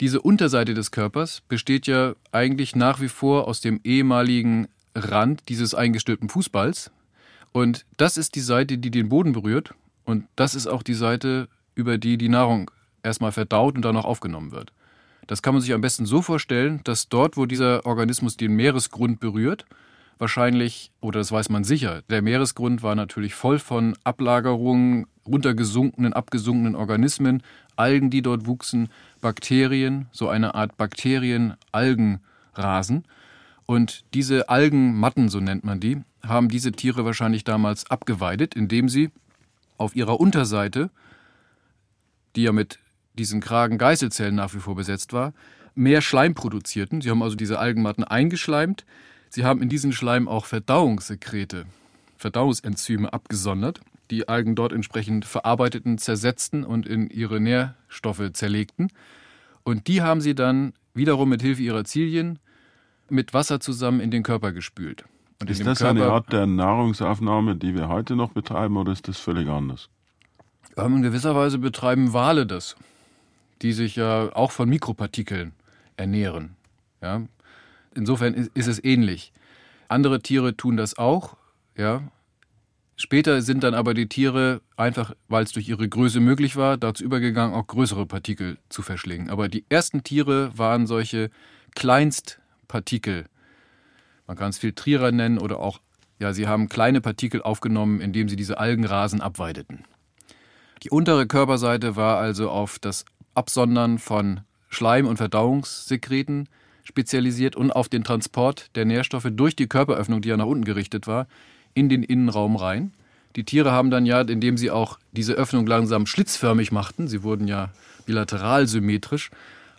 [0.00, 5.74] Diese Unterseite des Körpers besteht ja eigentlich nach wie vor aus dem ehemaligen Rand dieses
[5.74, 6.92] eingestülpten Fußballs.
[7.52, 9.74] Und das ist die Seite, die den Boden berührt.
[10.04, 12.70] Und das ist auch die Seite, über die die Nahrung
[13.02, 14.72] erstmal verdaut und dann auch aufgenommen wird.
[15.28, 19.20] Das kann man sich am besten so vorstellen, dass dort, wo dieser Organismus den Meeresgrund
[19.20, 19.66] berührt,
[20.18, 26.74] wahrscheinlich, oder das weiß man sicher, der Meeresgrund war natürlich voll von Ablagerungen, runtergesunkenen, abgesunkenen
[26.74, 27.42] Organismen,
[27.76, 28.88] Algen, die dort wuchsen,
[29.20, 33.04] Bakterien, so eine Art Bakterien-Algenrasen.
[33.66, 39.10] Und diese Algenmatten, so nennt man die, haben diese Tiere wahrscheinlich damals abgeweidet, indem sie
[39.76, 40.88] auf ihrer Unterseite,
[42.34, 42.78] die ja mit
[43.18, 45.32] diesen Kragen-Geißelzellen nach wie vor besetzt war,
[45.74, 47.00] mehr Schleim produzierten.
[47.00, 48.84] Sie haben also diese Algenmatten eingeschleimt.
[49.28, 51.66] Sie haben in diesen Schleim auch Verdauungssekrete,
[52.16, 58.88] Verdauungsenzyme abgesondert die Algen dort entsprechend verarbeiteten, zersetzten und in ihre Nährstoffe zerlegten.
[59.64, 62.38] Und die haben sie dann wiederum mit Hilfe ihrer Zilien
[63.10, 65.04] mit Wasser zusammen in den Körper gespült.
[65.40, 69.08] Und ist das Körper, eine Art der Nahrungsaufnahme, die wir heute noch betreiben, oder ist
[69.08, 69.88] das völlig anders?
[70.76, 72.76] In gewisser Weise betreiben Wale das,
[73.62, 75.52] die sich ja auch von Mikropartikeln
[75.96, 76.56] ernähren.
[77.02, 77.22] Ja?
[77.94, 79.32] Insofern ist es ähnlich.
[79.88, 81.36] Andere Tiere tun das auch,
[81.76, 82.02] ja,
[83.00, 87.04] Später sind dann aber die Tiere, einfach weil es durch ihre Größe möglich war, dazu
[87.04, 89.30] übergegangen, auch größere Partikel zu verschlingen.
[89.30, 91.30] Aber die ersten Tiere waren solche
[91.76, 93.26] Kleinstpartikel.
[94.26, 95.80] Man kann es Filtrierer nennen oder auch,
[96.18, 99.84] ja, sie haben kleine Partikel aufgenommen, indem sie diese Algenrasen abweideten.
[100.82, 103.04] Die untere Körperseite war also auf das
[103.38, 106.48] Absondern von Schleim- und Verdauungssekreten
[106.82, 111.06] spezialisiert und auf den Transport der Nährstoffe durch die Körperöffnung, die ja nach unten gerichtet
[111.06, 111.28] war,
[111.72, 112.92] in den Innenraum rein.
[113.36, 117.46] Die Tiere haben dann ja, indem sie auch diese Öffnung langsam schlitzförmig machten, sie wurden
[117.46, 117.70] ja
[118.06, 119.30] bilateral symmetrisch,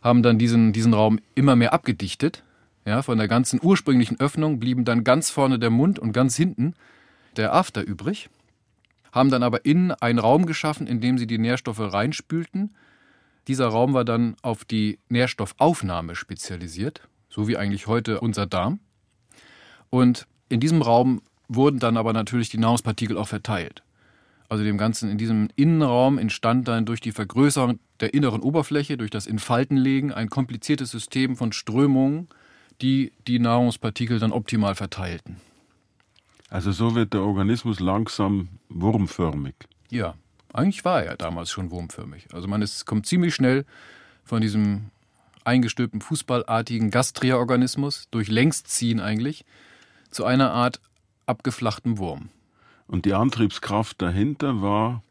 [0.02, 2.43] haben dann diesen, diesen Raum immer mehr abgedichtet.
[2.86, 6.74] Ja, von der ganzen ursprünglichen Öffnung blieben dann ganz vorne der Mund und ganz hinten
[7.36, 8.30] der After übrig.
[9.12, 12.76] Haben dann aber innen einen Raum geschaffen, in dem sie die Nährstoffe reinspülten.
[13.49, 18.79] Dieser Raum war dann auf die Nährstoffaufnahme spezialisiert, so wie eigentlich heute unser Darm.
[19.89, 23.81] Und in diesem Raum wurden dann aber natürlich die Nahrungspartikel auch verteilt.
[24.49, 29.09] Also dem Ganzen in diesem Innenraum entstand dann durch die Vergrößerung der inneren Oberfläche, durch
[29.09, 32.27] das Infaltenlegen ein kompliziertes System von Strömungen,
[32.83, 35.38] die die Nahrungspartikel dann optimal verteilten.
[36.51, 39.55] Also so wird der Organismus langsam wurmförmig.
[39.89, 40.13] Ja,
[40.53, 42.27] eigentlich war er damals schon wurmförmig.
[42.33, 43.65] Also man ist, kommt ziemlich schnell
[44.23, 44.91] von diesem
[45.43, 49.45] eingestülpten fußballartigen Gastria-Organismus durch Längsziehen eigentlich
[50.12, 50.79] zu einer Art
[51.25, 52.29] abgeflachten Wurm.
[52.88, 55.03] Und die Antriebskraft dahinter war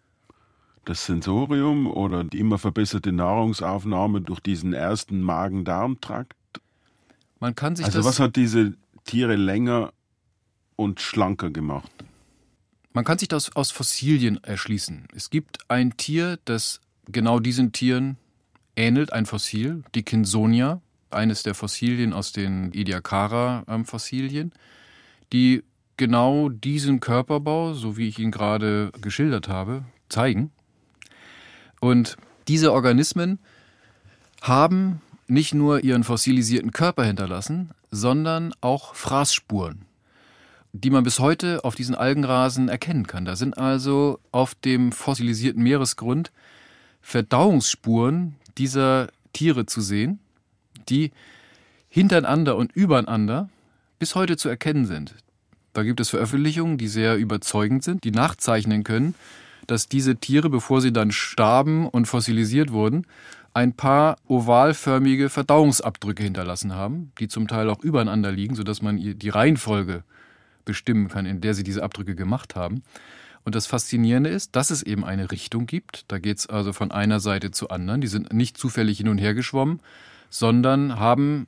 [0.85, 6.35] das Sensorium oder die immer verbesserte Nahrungsaufnahme durch diesen ersten Magen-Darm-Trakt?
[7.41, 8.75] Man kann sich also was hat diese
[9.05, 9.93] Tiere länger
[10.77, 11.91] und schlanker gemacht?
[12.93, 15.09] Man kann sich das aus Fossilien erschließen.
[15.15, 18.17] Es gibt ein Tier, das genau diesen Tieren
[18.77, 24.53] ähnelt, ein Fossil, die Kinsonia, eines der Fossilien aus den Ediacara-Fossilien,
[25.33, 25.65] die
[25.97, 30.51] genau diesen Körperbau, so wie ich ihn gerade geschildert habe, zeigen.
[31.81, 33.39] Und diese Organismen
[34.41, 39.85] haben nicht nur ihren fossilisierten Körper hinterlassen, sondern auch Fraßspuren,
[40.85, 43.25] die man bis heute auf diesen Algenrasen erkennen kann.
[43.25, 46.31] Da sind also auf dem fossilisierten Meeresgrund
[47.01, 50.19] Verdauungsspuren dieser Tiere zu sehen,
[50.89, 51.13] die
[51.89, 53.49] hintereinander und übereinander
[53.99, 55.15] bis heute zu erkennen sind.
[55.73, 59.15] Da gibt es Veröffentlichungen, die sehr überzeugend sind, die nachzeichnen können,
[59.67, 63.07] dass diese Tiere, bevor sie dann starben und fossilisiert wurden,
[63.55, 69.29] ein paar ovalförmige Verdauungsabdrücke hinterlassen haben, die zum Teil auch übereinander liegen, sodass man die
[69.29, 70.05] Reihenfolge
[70.69, 72.83] bestimmen kann, in der sie diese Abdrücke gemacht haben.
[73.43, 76.05] Und das Faszinierende ist, dass es eben eine Richtung gibt.
[76.09, 78.03] Da geht es also von einer Seite zur anderen.
[78.03, 79.81] Die sind nicht zufällig hin und her geschwommen,
[80.29, 81.47] sondern haben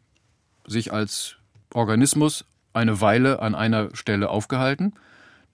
[0.66, 1.36] sich als
[1.74, 4.94] Organismus eine Weile an einer Stelle aufgehalten.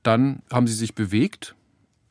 [0.04, 1.56] Dann haben sie sich bewegt,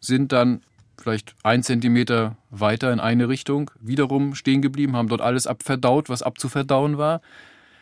[0.01, 0.61] sind dann
[0.99, 6.21] vielleicht ein Zentimeter weiter in eine Richtung wiederum stehen geblieben, haben dort alles abverdaut, was
[6.21, 7.21] abzuverdauen war.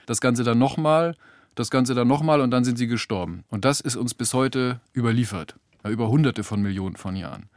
[0.05, 1.15] Das Ganze dann nochmal,
[1.55, 3.43] das Ganze dann nochmal und dann sind sie gestorben.
[3.49, 5.55] Und das ist uns bis heute überliefert
[5.89, 7.49] über hunderte von Millionen von Jahren.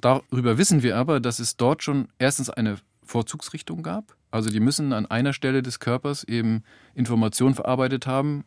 [0.00, 4.16] Darüber wissen wir aber, dass es dort schon erstens eine Vorzugsrichtung gab.
[4.30, 6.62] Also die müssen an einer Stelle des Körpers eben
[6.94, 8.44] Informationen verarbeitet haben.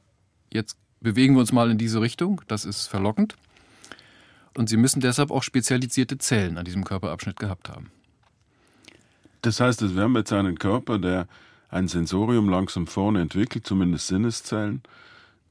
[0.52, 2.42] Jetzt bewegen wir uns mal in diese Richtung.
[2.48, 3.36] Das ist verlockend.
[4.56, 7.92] Und sie müssen deshalb auch spezialisierte Zellen an diesem Körperabschnitt gehabt haben.
[9.42, 11.28] Das heißt, wir haben jetzt einen Körper, der
[11.74, 14.84] ein Sensorium langsam vorne entwickelt, zumindest Sinneszellen,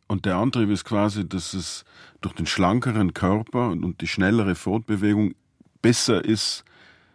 [0.09, 1.87] und der Antrieb ist quasi, dass es
[2.21, 5.35] durch den schlankeren Körper und die schnellere Fortbewegung
[5.81, 6.65] besser ist,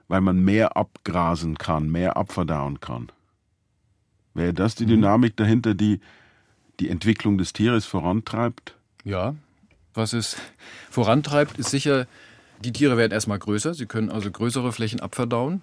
[0.08, 3.12] weil man mehr abgrasen kann, mehr abverdauen kann.
[4.34, 4.89] Wäre das die mhm.
[4.89, 6.00] Dynamik dahinter, die
[6.80, 8.76] die Entwicklung des Tieres vorantreibt?
[9.04, 9.36] Ja,
[9.93, 10.38] was es
[10.89, 12.08] vorantreibt, ist sicher,
[12.63, 15.62] die Tiere werden erstmal größer, sie können also größere Flächen abverdauen.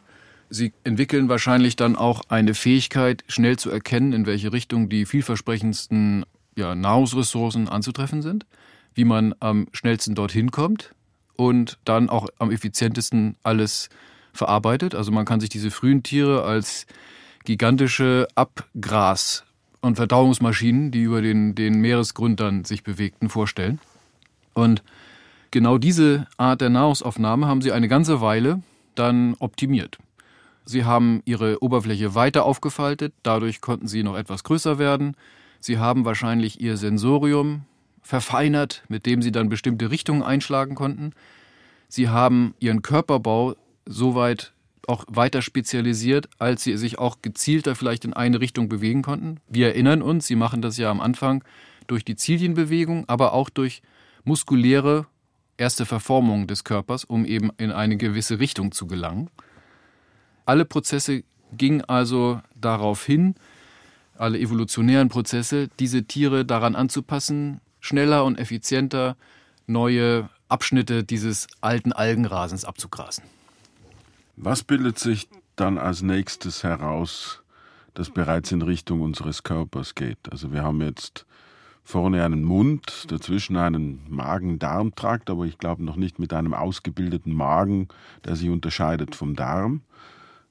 [0.50, 6.24] Sie entwickeln wahrscheinlich dann auch eine Fähigkeit, schnell zu erkennen, in welche Richtung die vielversprechendsten
[6.56, 8.46] ja, Nahrungsressourcen anzutreffen sind,
[8.94, 10.94] wie man am schnellsten dorthin kommt
[11.36, 13.88] und dann auch am effizientesten alles
[14.32, 14.94] verarbeitet.
[14.94, 16.86] Also man kann sich diese frühen Tiere als
[17.44, 19.44] gigantische Abgras-
[19.80, 23.80] und Verdauungsmaschinen, die über den, den Meeresgrund dann sich bewegten, vorstellen.
[24.54, 24.82] Und
[25.50, 28.62] genau diese Art der Nahrungsaufnahme haben sie eine ganze Weile
[28.94, 29.98] dann optimiert.
[30.64, 35.16] Sie haben ihre Oberfläche weiter aufgefaltet, dadurch konnten sie noch etwas größer werden.
[35.60, 37.62] Sie haben wahrscheinlich Ihr Sensorium
[38.02, 41.12] verfeinert, mit dem Sie dann bestimmte Richtungen einschlagen konnten.
[41.88, 44.52] Sie haben Ihren Körperbau soweit
[44.86, 49.40] auch weiter spezialisiert, als Sie sich auch gezielter vielleicht in eine Richtung bewegen konnten.
[49.48, 51.42] Wir erinnern uns, Sie machen das ja am Anfang
[51.86, 53.82] durch die Zilienbewegung, aber auch durch
[54.24, 55.06] muskuläre
[55.56, 59.30] erste Verformung des Körpers, um eben in eine gewisse Richtung zu gelangen.
[60.46, 61.24] Alle Prozesse
[61.56, 63.34] gingen also darauf hin,
[64.16, 69.16] alle evolutionären Prozesse, diese Tiere daran anzupassen, schneller und effizienter
[69.66, 73.24] neue Abschnitte dieses alten Algenrasens abzugrasen.
[74.36, 77.42] Was bildet sich dann als nächstes heraus,
[77.94, 80.18] das bereits in Richtung unseres Körpers geht?
[80.30, 81.24] Also wir haben jetzt
[81.84, 87.88] vorne einen Mund, dazwischen einen Magen-Darm-Trakt, aber ich glaube noch nicht mit einem ausgebildeten Magen,
[88.24, 89.82] der sich unterscheidet vom Darm.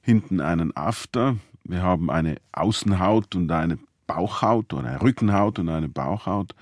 [0.04, 5.88] Hinten einen After, wir haben eine Außenhaut und eine Bauchhaut oder eine Rückenhaut und eine
[5.88, 6.54] Bauchhaut.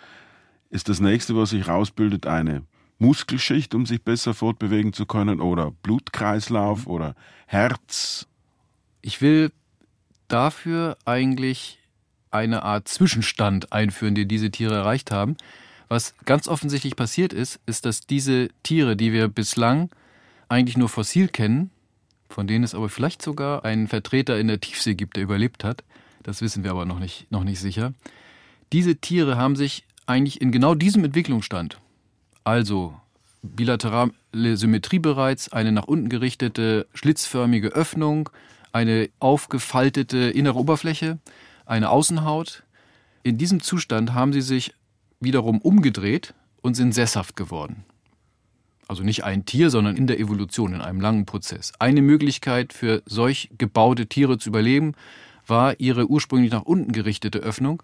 [0.70, 2.62] Ist das nächste, was sich rausbildet, eine
[3.00, 8.28] Muskelschicht, um sich besser fortbewegen zu können oder Blutkreislauf oder Herz?
[9.00, 9.50] Ich will
[10.28, 11.80] dafür eigentlich
[12.30, 15.36] eine Art Zwischenstand einführen, den diese Tiere erreicht haben.
[15.88, 19.90] Was ganz offensichtlich passiert ist, ist, dass diese Tiere, die wir bislang
[20.48, 21.72] eigentlich nur fossil kennen,
[22.32, 25.84] von denen es aber vielleicht sogar einen Vertreter in der Tiefsee gibt, der überlebt hat.
[26.22, 27.92] Das wissen wir aber noch nicht, noch nicht sicher.
[28.72, 31.78] Diese Tiere haben sich eigentlich in genau diesem Entwicklungsstand,
[32.44, 32.94] also
[33.42, 34.12] bilaterale
[34.56, 38.30] Symmetrie bereits, eine nach unten gerichtete schlitzförmige Öffnung,
[38.72, 41.18] eine aufgefaltete innere Oberfläche,
[41.66, 42.62] eine Außenhaut.
[43.22, 44.74] In diesem Zustand haben sie sich
[45.20, 47.84] wiederum umgedreht und sind sesshaft geworden
[48.92, 51.72] also nicht ein Tier, sondern in der Evolution, in einem langen Prozess.
[51.78, 54.92] Eine Möglichkeit für solch gebaute Tiere zu überleben,
[55.46, 57.82] war ihre ursprünglich nach unten gerichtete Öffnung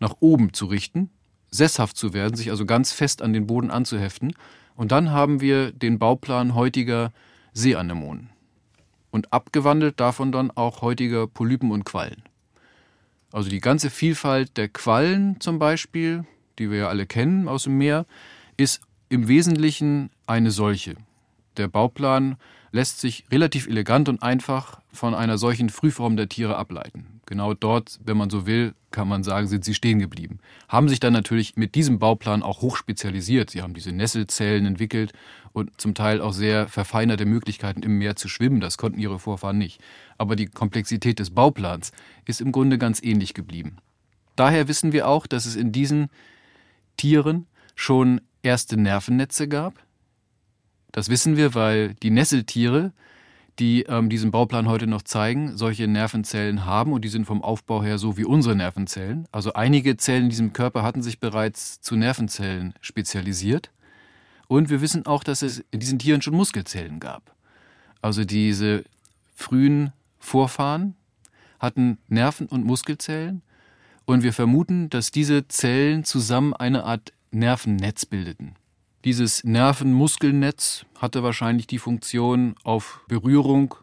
[0.00, 1.10] nach oben zu richten,
[1.50, 4.32] sesshaft zu werden, sich also ganz fest an den Boden anzuheften.
[4.76, 7.12] Und dann haben wir den Bauplan heutiger
[7.52, 8.30] Seeanemonen.
[9.10, 12.22] Und abgewandelt davon dann auch heutiger Polypen und Quallen.
[13.30, 16.24] Also die ganze Vielfalt der Quallen zum Beispiel,
[16.58, 18.06] die wir ja alle kennen aus dem Meer,
[18.56, 20.96] ist im Wesentlichen eine solche.
[21.56, 22.36] Der Bauplan
[22.72, 27.20] lässt sich relativ elegant und einfach von einer solchen Frühform der Tiere ableiten.
[27.26, 30.38] Genau dort, wenn man so will, kann man sagen, sind sie stehen geblieben.
[30.68, 33.50] Haben sich dann natürlich mit diesem Bauplan auch hoch spezialisiert.
[33.50, 35.12] Sie haben diese Nesselzellen entwickelt
[35.52, 38.60] und zum Teil auch sehr verfeinerte Möglichkeiten im Meer zu schwimmen.
[38.60, 39.80] Das konnten ihre Vorfahren nicht.
[40.18, 41.92] Aber die Komplexität des Bauplans
[42.26, 43.78] ist im Grunde ganz ähnlich geblieben.
[44.36, 46.08] Daher wissen wir auch, dass es in diesen
[46.96, 49.74] Tieren schon erste Nervennetze gab.
[50.92, 52.92] Das wissen wir, weil die Nesseltiere,
[53.58, 57.82] die ähm, diesen Bauplan heute noch zeigen, solche Nervenzellen haben und die sind vom Aufbau
[57.82, 59.26] her so wie unsere Nervenzellen.
[59.32, 63.70] Also einige Zellen in diesem Körper hatten sich bereits zu Nervenzellen spezialisiert.
[64.46, 67.34] Und wir wissen auch, dass es in diesen Tieren schon Muskelzellen gab.
[68.00, 68.84] Also diese
[69.34, 70.94] frühen Vorfahren
[71.58, 73.42] hatten Nerven- und Muskelzellen.
[74.04, 78.54] Und wir vermuten, dass diese Zellen zusammen eine Art Nervennetz bildeten.
[79.04, 83.74] Dieses Nervenmuskelnetz hatte wahrscheinlich die Funktion, auf Berührung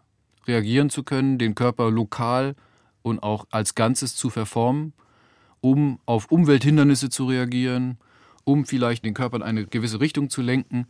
[0.48, 2.56] reagieren zu können, den Körper lokal
[3.04, 4.94] und auch als Ganzes zu verformen,
[5.62, 7.98] um auf Umwelthindernisse zu reagieren,
[8.44, 10.88] um vielleicht den Körper in eine gewisse Richtung zu lenken.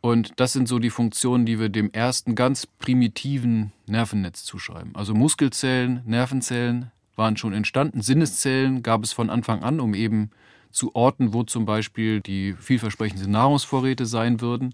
[0.00, 4.94] Und das sind so die Funktionen, die wir dem ersten ganz primitiven Nervennetz zuschreiben.
[4.94, 10.30] Also Muskelzellen, Nervenzellen waren schon entstanden, Sinneszellen gab es von Anfang an, um eben
[10.74, 14.72] zu Orten, wo zum Beispiel die vielversprechenden Nahrungsvorräte sein würden.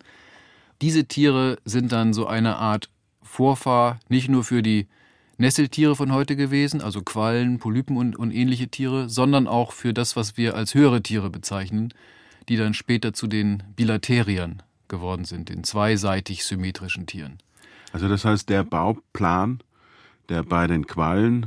[0.81, 2.89] Diese Tiere sind dann so eine Art
[3.23, 4.87] Vorfahr nicht nur für die
[5.37, 10.17] Nesseltiere von heute gewesen, also Quallen, Polypen und, und ähnliche Tiere, sondern auch für das,
[10.17, 11.95] was wir als höhere Tiere bezeichnen,
[12.49, 17.39] die dann später zu den Bilateriern geworden sind, den zweiseitig symmetrischen Tieren.
[17.93, 19.61] Also das heißt, der Bauplan,
[20.29, 21.47] der bei den Quallen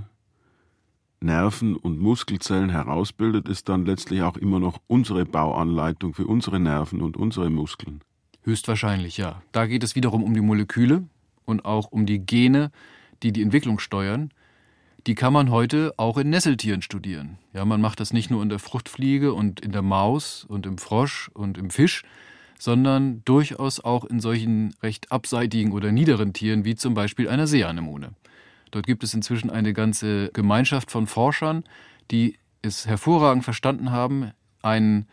[1.24, 7.02] Nerven und Muskelzellen herausbildet, ist dann letztlich auch immer noch unsere Bauanleitung für unsere Nerven
[7.02, 8.02] und unsere Muskeln.
[8.44, 9.42] Höchstwahrscheinlich, ja.
[9.52, 11.04] Da geht es wiederum um die Moleküle
[11.46, 12.72] und auch um die Gene,
[13.24, 14.32] die die Entwicklung steuern,
[15.08, 17.38] die kann man heute auch in Nesseltieren studieren.
[17.54, 20.78] Ja, man macht das nicht nur in der Fruchtfliege und in der Maus und im
[20.78, 22.04] Frosch und im Fisch,
[22.58, 28.12] sondern durchaus auch in solchen recht abseitigen oder niederen Tieren wie zum Beispiel einer Seeanemone.
[28.74, 31.64] Dort gibt es inzwischen eine ganze Gemeinschaft von Forschern,
[32.10, 34.32] die es hervorragend verstanden haben,
[34.64, 35.06] einen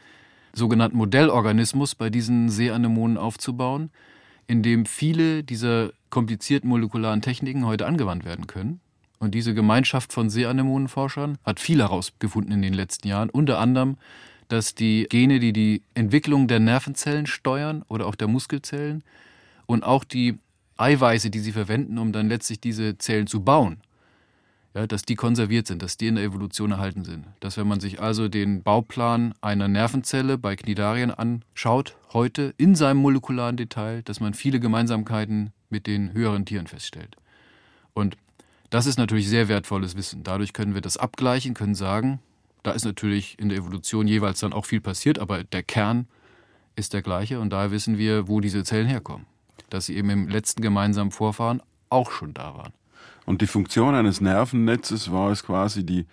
[0.55, 3.91] sogenannten Modellorganismus bei diesen Seeanemonen aufzubauen,
[4.47, 8.81] in dem viele dieser komplizierten molekularen Techniken heute angewandt werden können.
[9.19, 13.99] Und diese Gemeinschaft von Seeanemonenforschern hat viel herausgefunden in den letzten Jahren, unter anderem,
[14.49, 19.05] dass die Gene, die die Entwicklung der Nervenzellen steuern oder auch der Muskelzellen
[19.67, 20.39] und auch die
[20.81, 23.79] Eiweiße, die sie verwenden, um dann letztlich diese Zellen zu bauen,
[24.75, 27.27] ja, dass die konserviert sind, dass die in der Evolution erhalten sind.
[27.41, 32.99] Dass wenn man sich also den Bauplan einer Nervenzelle bei Cnidarien anschaut, heute in seinem
[32.99, 37.17] molekularen Detail, dass man viele Gemeinsamkeiten mit den höheren Tieren feststellt.
[37.95, 38.17] Und
[38.71, 40.23] das ist natürlich sehr wertvolles Wissen.
[40.23, 42.21] Dadurch können wir das abgleichen, können sagen,
[42.63, 46.07] da ist natürlich in der Evolution jeweils dann auch viel passiert, aber der Kern
[46.77, 49.27] ist der gleiche und daher wissen wir, wo diese Zellen herkommen.
[49.71, 52.73] Dass sie eben im letzten gemeinsamen Vorfahren auch schon da waren.
[53.27, 56.07] Und die Funktion eines Nervennetzes war es quasi die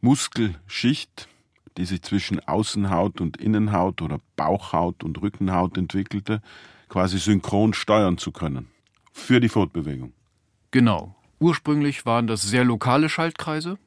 [0.00, 1.28] Muskelschicht,
[1.76, 6.40] die sich zwischen Außenhaut und Innenhaut oder Bauchhaut und Rückenhaut entwickelte,
[6.88, 8.68] quasi synchron steuern zu können.
[9.12, 10.12] Für die Fortbewegung.
[10.70, 11.14] Genau.
[11.40, 13.78] Ursprünglich waren das sehr lokale Schaltkreise.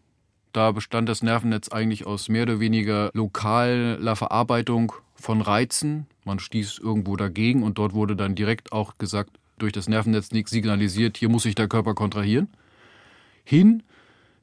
[0.53, 6.07] Da bestand das Nervennetz eigentlich aus mehr oder weniger lokaler Verarbeitung von Reizen.
[6.23, 11.17] Man stieß irgendwo dagegen und dort wurde dann direkt auch gesagt, durch das Nervennetz signalisiert,
[11.17, 12.47] hier muss sich der Körper kontrahieren
[13.47, 13.83] hin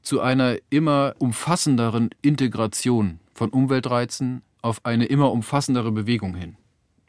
[0.00, 6.56] zu einer immer umfassenderen Integration von Umweltreizen auf eine immer umfassendere Bewegung hin.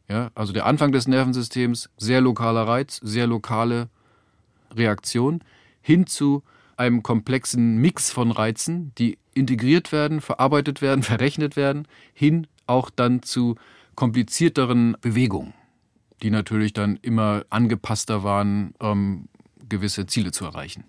[0.10, 3.88] Ja, also der Anfang des Nervensystems, sehr lokaler Reiz, sehr lokale
[4.72, 5.42] Reaktion,
[5.82, 6.44] hin zu
[6.76, 13.24] einem komplexen Mix von Reizen, die integriert werden, verarbeitet werden, verrechnet werden, hin auch dann
[13.24, 13.56] zu
[13.96, 15.54] komplizierteren Bewegungen,
[16.22, 19.28] die natürlich dann immer angepasster waren, um
[19.68, 20.84] gewisse Ziele zu erreichen.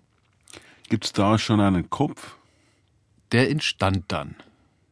[0.88, 2.36] Gibt es da schon einen Kopf?
[3.32, 4.36] Der entstand dann.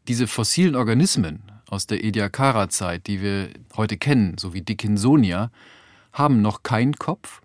[0.09, 5.51] Diese fossilen Organismen aus der Ediacara-Zeit, die wir heute kennen, so wie Dickinsonia,
[6.12, 7.42] haben noch keinen Kopf.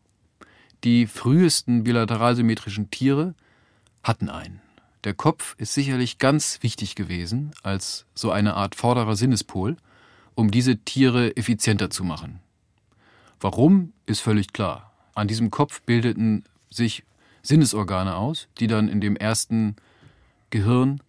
[0.83, 3.33] Die frühesten bilateralsymmetrischen Tiere
[4.03, 4.61] hatten einen.
[5.03, 9.77] Der Kopf ist sicherlich ganz wichtig gewesen als so eine Art vorderer Sinnespol,
[10.35, 12.39] um diese Tiere effizienter zu machen.
[13.39, 14.91] Warum ist völlig klar.
[15.15, 17.03] An diesem Kopf bildeten sich
[17.41, 19.77] Sinnesorgane aus, die dann in dem ersten
[20.49, 21.01] Gehirn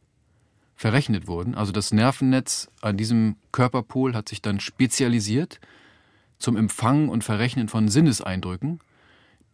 [0.76, 1.54] verrechnet wurden.
[1.54, 5.60] Also das Nervennetz an diesem Körperpol hat sich dann spezialisiert
[6.38, 8.80] zum Empfangen und Verrechnen von Sinneseindrücken,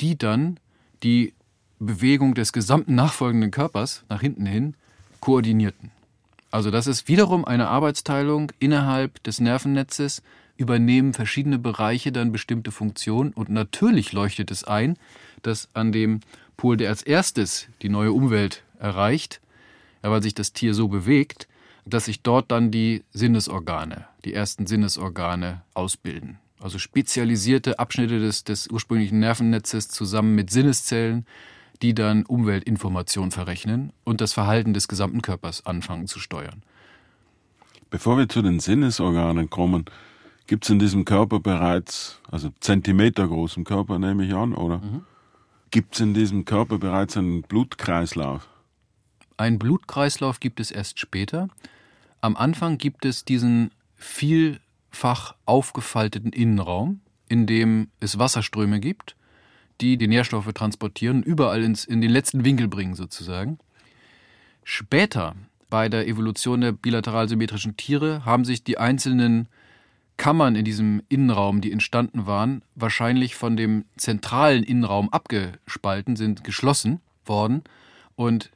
[0.00, 0.60] die dann
[1.02, 1.34] die
[1.78, 4.74] Bewegung des gesamten nachfolgenden Körpers nach hinten hin
[5.20, 5.90] koordinierten.
[6.50, 10.22] Also das ist wiederum eine Arbeitsteilung innerhalb des Nervennetzes,
[10.56, 14.96] übernehmen verschiedene Bereiche dann bestimmte Funktionen und natürlich leuchtet es ein,
[15.42, 16.20] dass an dem
[16.56, 19.40] Pol, der als erstes die neue Umwelt erreicht,
[20.00, 21.48] weil sich das Tier so bewegt,
[21.84, 26.38] dass sich dort dann die Sinnesorgane, die ersten Sinnesorgane ausbilden.
[26.58, 31.26] Also spezialisierte Abschnitte des, des ursprünglichen Nervennetzes zusammen mit Sinneszellen,
[31.78, 36.62] die dann Umweltinformation verrechnen und das Verhalten des gesamten Körpers anfangen zu steuern.
[37.90, 39.84] Bevor wir zu den Sinnesorganen kommen,
[40.46, 44.78] gibt es in diesem Körper bereits, also Zentimeter großen Körper nehme ich an, oder?
[44.78, 45.04] Mhm.
[45.70, 48.48] Gibt es in diesem Körper bereits einen Blutkreislauf?
[49.36, 51.48] Ein Blutkreislauf gibt es erst später.
[52.20, 59.16] Am Anfang gibt es diesen vielfach aufgefalteten Innenraum, in dem es Wasserströme gibt,
[59.80, 63.58] die die Nährstoffe transportieren, überall ins, in den letzten Winkel bringen sozusagen.
[64.64, 65.34] Später,
[65.70, 69.48] bei der Evolution der bilateral symmetrischen Tiere, haben sich die einzelnen
[70.16, 77.00] Kammern in diesem Innenraum, die entstanden waren, wahrscheinlich von dem zentralen Innenraum abgespalten, sind geschlossen
[77.26, 77.62] worden
[78.14, 78.50] und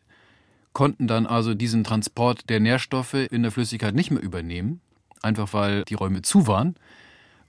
[0.72, 4.80] konnten dann also diesen Transport der Nährstoffe in der Flüssigkeit nicht mehr übernehmen,
[5.22, 6.76] einfach weil die Räume zu waren.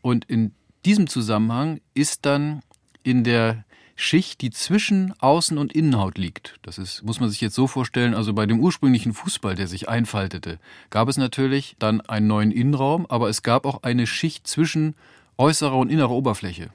[0.01, 0.53] Und in
[0.85, 2.61] diesem Zusammenhang ist dann
[3.03, 3.63] in der
[3.95, 6.55] Schicht, die zwischen Außen- und Innenhaut liegt.
[6.63, 9.89] Das ist, muss man sich jetzt so vorstellen, also bei dem ursprünglichen Fußball, der sich
[9.89, 14.95] einfaltete, gab es natürlich dann einen neuen Innenraum, aber es gab auch eine Schicht zwischen
[15.37, 16.71] äußerer und innerer Oberfläche.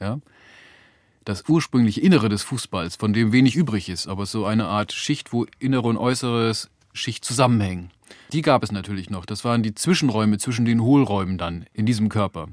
[0.00, 0.18] Ja?
[1.24, 5.32] Das ursprüngliche Innere des Fußballs, von dem wenig übrig ist, aber so eine Art Schicht,
[5.32, 7.90] wo innere und äußeres Schicht zusammenhängen.
[8.32, 9.26] Die gab es natürlich noch.
[9.26, 12.48] Das waren die Zwischenräume zwischen den Hohlräumen dann in diesem Körper.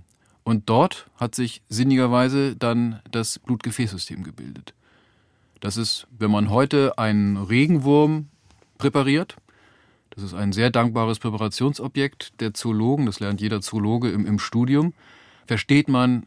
[0.50, 4.74] Und dort hat sich sinnigerweise dann das Blutgefäßsystem gebildet.
[5.60, 8.30] Das ist, wenn man heute einen Regenwurm
[8.80, 9.36] präpariert,
[10.10, 14.96] das ist ein sehr dankbares Präparationsobjekt der Zoologen, das lernt jeder Zoologe im, im Studium,
[15.46, 16.26] versteht man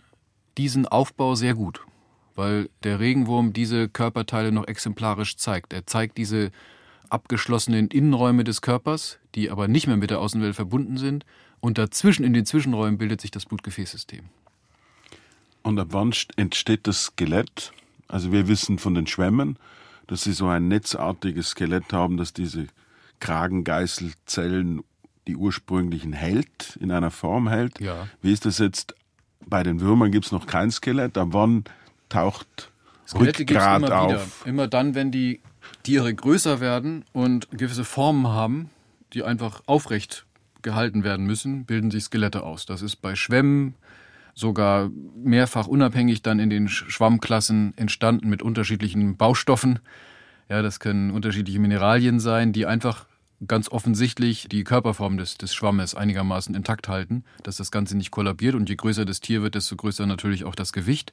[0.56, 1.80] diesen Aufbau sehr gut,
[2.36, 5.72] weil der Regenwurm diese Körperteile noch exemplarisch zeigt.
[5.72, 6.52] Er zeigt diese
[7.08, 11.26] abgeschlossenen Innenräume des Körpers, die aber nicht mehr mit der Außenwelt verbunden sind
[11.62, 14.24] und dazwischen, in den Zwischenräumen, bildet sich das Blutgefäßsystem.
[15.62, 17.72] Und ab wann entsteht das Skelett?
[18.08, 19.56] Also wir wissen von den Schwämmen,
[20.08, 22.66] dass sie so ein netzartiges Skelett haben, das diese
[23.20, 24.82] Kragengeißelzellen,
[25.28, 27.80] die ursprünglichen hält, in einer Form hält.
[27.80, 28.08] Ja.
[28.20, 28.96] Wie ist das jetzt?
[29.46, 31.16] Bei den Würmern gibt es noch kein Skelett.
[31.16, 31.64] Ab wann
[32.08, 32.72] taucht
[33.06, 34.10] Skelette Rückgrat immer auf?
[34.10, 34.50] Wieder.
[34.50, 35.40] Immer dann, wenn die
[35.84, 38.68] Tiere größer werden und gewisse Formen haben,
[39.12, 40.26] die einfach aufrecht
[40.62, 42.66] gehalten werden müssen, bilden sich Skelette aus.
[42.66, 43.74] Das ist bei Schwämmen
[44.34, 49.80] sogar mehrfach unabhängig dann in den Schwammklassen entstanden mit unterschiedlichen Baustoffen.
[50.48, 53.06] Ja, das können unterschiedliche Mineralien sein, die einfach
[53.46, 58.54] ganz offensichtlich die Körperform des, des Schwammes einigermaßen intakt halten, dass das Ganze nicht kollabiert.
[58.54, 61.12] Und je größer das Tier wird, desto größer natürlich auch das Gewicht.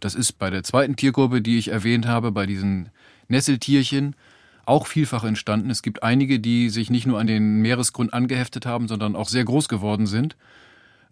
[0.00, 2.90] Das ist bei der zweiten Tiergruppe, die ich erwähnt habe, bei diesen
[3.28, 4.16] Nesseltierchen,
[4.64, 5.70] auch vielfach entstanden.
[5.70, 9.44] Es gibt einige, die sich nicht nur an den Meeresgrund angeheftet haben, sondern auch sehr
[9.44, 10.36] groß geworden sind.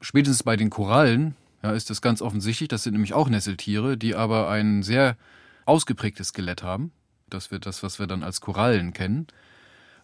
[0.00, 2.68] Spätestens bei den Korallen ja, ist das ganz offensichtlich.
[2.68, 5.16] Das sind nämlich auch Nesseltiere, die aber ein sehr
[5.66, 6.92] ausgeprägtes Skelett haben.
[7.28, 9.26] Das wird das, was wir dann als Korallen kennen.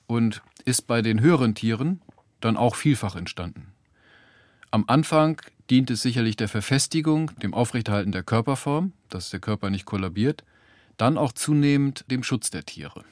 [0.06, 2.00] Und ist bei den höheren Tieren
[2.40, 3.72] dann auch vielfach entstanden.
[4.70, 5.40] Am Anfang
[5.70, 10.44] dient es sicherlich der Verfestigung, dem Aufrechterhalten der Körperform, dass der Körper nicht kollabiert,
[10.96, 13.04] dann auch zunehmend dem Schutz der Tiere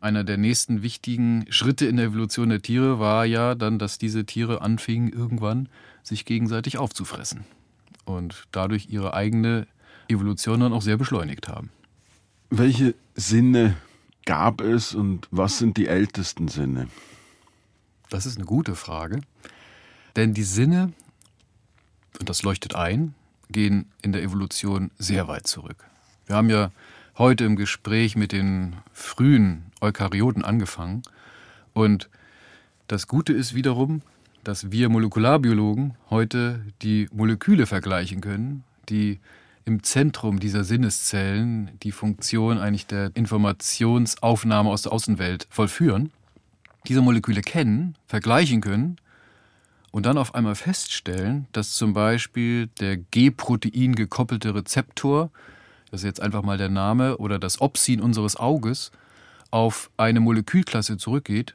[0.00, 4.24] einer der nächsten wichtigen Schritte in der Evolution der Tiere war ja dann, dass diese
[4.24, 5.68] Tiere anfingen, irgendwann
[6.02, 7.44] sich gegenseitig aufzufressen
[8.04, 9.66] und dadurch ihre eigene
[10.08, 11.70] Evolution dann auch sehr beschleunigt haben.
[12.50, 13.76] Welche Sinne
[14.24, 16.88] gab es und was sind die ältesten Sinne?
[18.10, 19.20] Das ist eine gute Frage.
[20.14, 20.92] Denn die Sinne,
[22.20, 23.14] und das leuchtet ein,
[23.50, 25.84] gehen in der Evolution sehr weit zurück.
[26.26, 26.70] Wir haben ja
[27.18, 31.02] heute im Gespräch mit den frühen Eukaryoten angefangen.
[31.72, 32.08] Und
[32.88, 34.02] das Gute ist wiederum,
[34.44, 39.18] dass wir Molekularbiologen heute die Moleküle vergleichen können, die
[39.64, 46.12] im Zentrum dieser Sinneszellen die Funktion eigentlich der Informationsaufnahme aus der Außenwelt vollführen.
[46.86, 48.96] Diese Moleküle kennen, vergleichen können
[49.90, 55.30] und dann auf einmal feststellen, dass zum Beispiel der G-Protein gekoppelte Rezeptor
[55.90, 58.90] das ist jetzt einfach mal der Name, oder das Opsin unseres Auges
[59.50, 61.54] auf eine Molekülklasse zurückgeht,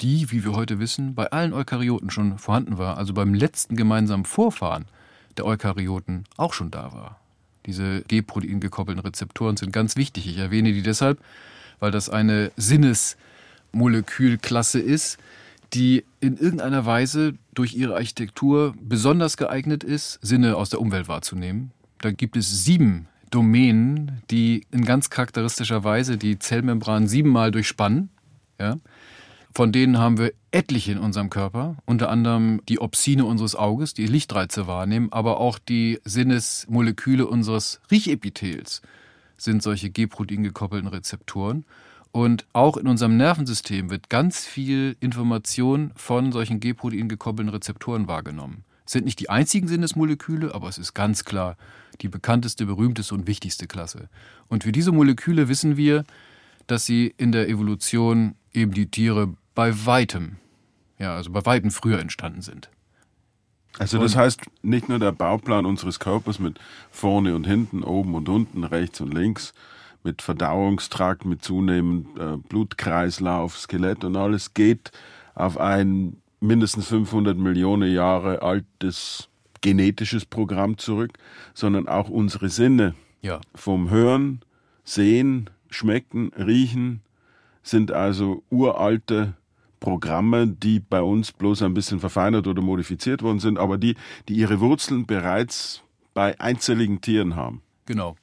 [0.00, 4.24] die, wie wir heute wissen, bei allen Eukaryoten schon vorhanden war, also beim letzten gemeinsamen
[4.24, 4.86] Vorfahren
[5.36, 7.20] der Eukaryoten auch schon da war.
[7.66, 10.26] Diese G-Protein gekoppelten Rezeptoren sind ganz wichtig.
[10.26, 11.18] Ich erwähne die deshalb,
[11.78, 15.18] weil das eine Sinnesmolekülklasse ist,
[15.74, 21.72] die in irgendeiner Weise durch ihre Architektur besonders geeignet ist, Sinne aus der Umwelt wahrzunehmen.
[22.00, 28.10] Da gibt es sieben Domänen, die in ganz charakteristischer Weise die Zellmembran siebenmal durchspannen.
[28.58, 28.76] Ja?
[29.54, 34.06] von denen haben wir etliche in unserem Körper, unter anderem die Opsine unseres Auges, die
[34.06, 38.82] Lichtreize wahrnehmen, aber auch die Sinnesmoleküle unseres Riechepithels
[39.36, 41.64] sind solche G-Protein gekoppelten Rezeptoren.
[42.12, 48.64] Und auch in unserem Nervensystem wird ganz viel Information von solchen G-Protein gekoppelten Rezeptoren wahrgenommen.
[48.84, 51.56] Es sind nicht die einzigen Sinnesmoleküle, aber es ist ganz klar
[52.02, 54.08] die bekannteste, berühmteste und wichtigste Klasse.
[54.48, 56.04] Und für diese Moleküle wissen wir,
[56.66, 60.36] dass sie in der Evolution eben die Tiere bei weitem,
[60.98, 62.70] ja, also bei weitem früher entstanden sind.
[63.78, 66.58] Also das heißt, nicht nur der Bauplan unseres Körpers mit
[66.90, 69.54] vorne und hinten, oben und unten, rechts und links,
[70.02, 74.90] mit Verdauungstrakt, mit zunehmend äh, Blutkreislauf, Skelett und alles geht
[75.34, 79.29] auf ein mindestens 500 Millionen Jahre altes
[79.60, 81.12] genetisches Programm zurück,
[81.54, 83.40] sondern auch unsere Sinne ja.
[83.54, 84.40] vom Hören,
[84.84, 87.02] Sehen, Schmecken, Riechen
[87.62, 89.34] sind also uralte
[89.78, 93.96] Programme, die bei uns bloß ein bisschen verfeinert oder modifiziert worden sind, aber die,
[94.28, 95.82] die ihre Wurzeln bereits
[96.14, 97.62] bei einzelligen Tieren haben.
[97.86, 98.16] Genau.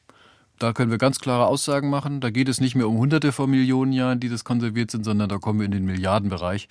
[0.59, 2.19] Da können wir ganz klare Aussagen machen.
[2.19, 5.29] Da geht es nicht mehr um Hunderte von Millionen Jahren, die das konserviert sind, sondern
[5.29, 6.67] da kommen wir in den Milliardenbereich.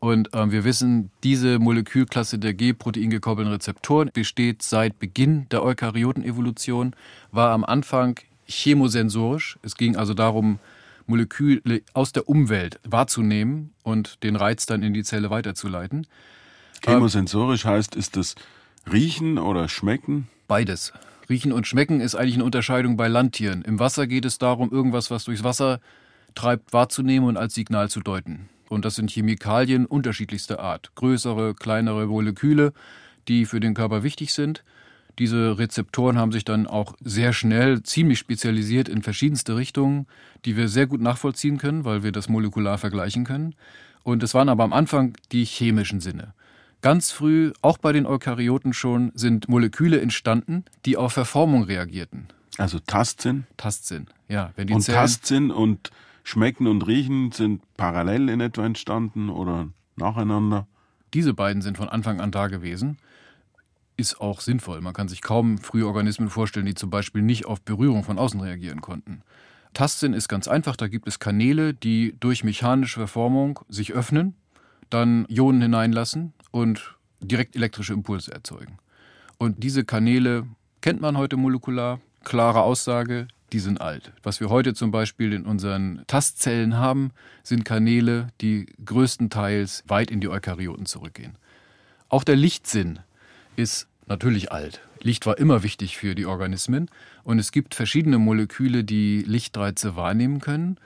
[0.00, 6.94] Und äh, wir wissen, diese Molekülklasse der G-Protein gekoppelten Rezeptoren besteht seit Beginn der Eukaryotenevolution,
[7.32, 9.58] war am Anfang chemosensorisch.
[9.62, 10.58] Es ging also darum,
[11.06, 16.06] Moleküle aus der Umwelt wahrzunehmen und den Reiz dann in die Zelle weiterzuleiten.
[16.82, 18.34] Chemosensorisch heißt, ist das
[18.90, 20.28] Riechen oder Schmecken?
[20.48, 20.92] Beides.
[21.28, 23.62] Riechen und Schmecken ist eigentlich eine Unterscheidung bei Landtieren.
[23.62, 25.80] Im Wasser geht es darum, irgendwas, was durchs Wasser
[26.34, 28.48] treibt, wahrzunehmen und als Signal zu deuten.
[28.68, 30.94] Und das sind Chemikalien unterschiedlichster Art.
[30.94, 32.72] Größere, kleinere Moleküle,
[33.28, 34.64] die für den Körper wichtig sind.
[35.18, 40.06] Diese Rezeptoren haben sich dann auch sehr schnell ziemlich spezialisiert in verschiedenste Richtungen,
[40.44, 43.54] die wir sehr gut nachvollziehen können, weil wir das molekular vergleichen können.
[44.02, 46.34] Und es waren aber am Anfang die chemischen Sinne.
[46.82, 52.26] Ganz früh, auch bei den Eukaryoten schon, sind Moleküle entstanden, die auf Verformung reagierten.
[52.58, 53.46] Also Tastsinn?
[53.56, 54.52] Tastsinn, ja.
[54.56, 55.90] Wenn die und Zellen Tastsinn und
[56.24, 60.66] Schmecken und Riechen sind parallel in etwa entstanden oder nacheinander?
[61.12, 62.96] Diese beiden sind von Anfang an da gewesen.
[63.96, 64.80] Ist auch sinnvoll.
[64.80, 68.40] Man kann sich kaum frühe Organismen vorstellen, die zum Beispiel nicht auf Berührung von außen
[68.40, 69.22] reagieren konnten.
[69.74, 70.76] Tastsinn ist ganz einfach.
[70.76, 74.34] Da gibt es Kanäle, die durch mechanische Verformung sich öffnen,
[74.88, 78.78] dann Ionen hineinlassen und direkt elektrische Impulse erzeugen.
[79.36, 80.46] Und diese Kanäle
[80.80, 82.00] kennt man heute molekular.
[82.24, 84.12] Klare Aussage, die sind alt.
[84.24, 87.12] Was wir heute zum Beispiel in unseren Tastzellen haben,
[87.44, 91.38] sind Kanäle, die größtenteils weit in die Eukaryoten zurückgehen.
[92.08, 92.98] Auch der Lichtsinn
[93.54, 94.80] ist natürlich alt.
[95.00, 96.90] Licht war immer wichtig für die Organismen
[97.22, 100.78] und es gibt verschiedene Moleküle, die Lichtreize wahrnehmen können.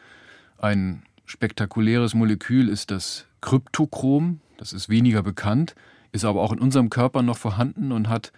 [0.59, 4.41] Ein spektakuläres Molekül ist das Kryptochrom.
[4.59, 5.75] Das ist weniger bekannt,
[6.13, 8.31] ist aber auch in unserem Körper noch vorhanden und hat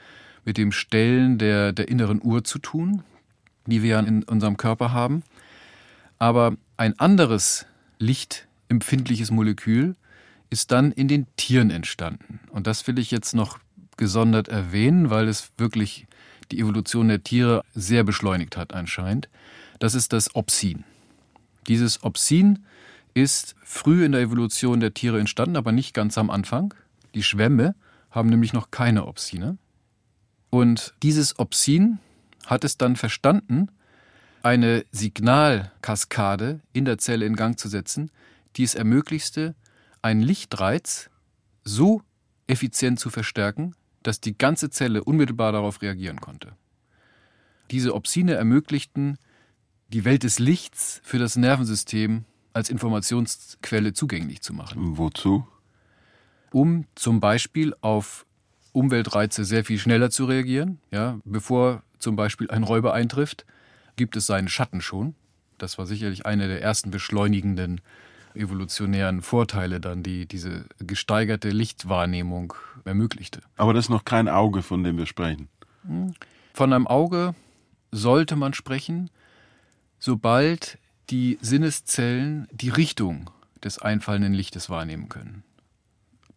[0.44, 3.02] mit dem Stellen der, der inneren Uhr zu tun,
[3.70, 5.22] die wir in unserem Körper haben.
[6.18, 7.66] Aber ein anderes
[7.98, 9.96] lichtempfindliches Molekül
[10.50, 12.40] ist dann in den Tieren entstanden.
[12.50, 13.58] Und das will ich jetzt noch
[13.96, 16.06] gesondert erwähnen, weil es wirklich
[16.50, 19.28] die Evolution der Tiere sehr beschleunigt hat anscheinend.
[19.78, 20.84] Das ist das Opsin.
[21.68, 22.64] Dieses Opsin
[23.14, 26.74] ist früh in der Evolution der Tiere entstanden, aber nicht ganz am Anfang.
[27.14, 27.74] Die Schwämme
[28.10, 29.58] haben nämlich noch keine Opsine.
[30.50, 31.98] Und dieses Opsin
[32.46, 33.70] hat es dann verstanden,
[34.42, 38.10] eine Signalkaskade in der Zelle in Gang zu setzen,
[38.56, 39.54] die es ermöglichte,
[40.02, 41.10] einen Lichtreiz
[41.62, 42.02] so
[42.46, 46.56] effizient zu verstärken, dass die ganze Zelle unmittelbar darauf reagieren konnte.
[47.70, 49.18] Diese Opsine ermöglichten,
[49.88, 54.98] die Welt des Lichts für das Nervensystem als Informationsquelle zugänglich zu machen.
[54.98, 55.46] Wozu?
[56.52, 58.26] Um zum Beispiel auf
[58.72, 60.80] Umweltreize sehr viel schneller zu reagieren.
[60.90, 63.46] Ja, bevor zum Beispiel ein Räuber eintrifft,
[63.96, 65.14] gibt es seinen Schatten schon.
[65.58, 67.80] Das war sicherlich einer der ersten beschleunigenden
[68.34, 73.40] evolutionären Vorteile dann, die diese gesteigerte Lichtwahrnehmung ermöglichte.
[73.56, 75.48] Aber das ist noch kein Auge, von dem wir sprechen.
[76.54, 77.34] Von einem Auge
[77.90, 79.10] sollte man sprechen,
[79.98, 80.78] sobald
[81.10, 83.30] die Sinneszellen die Richtung
[83.62, 85.42] des einfallenden Lichtes wahrnehmen können.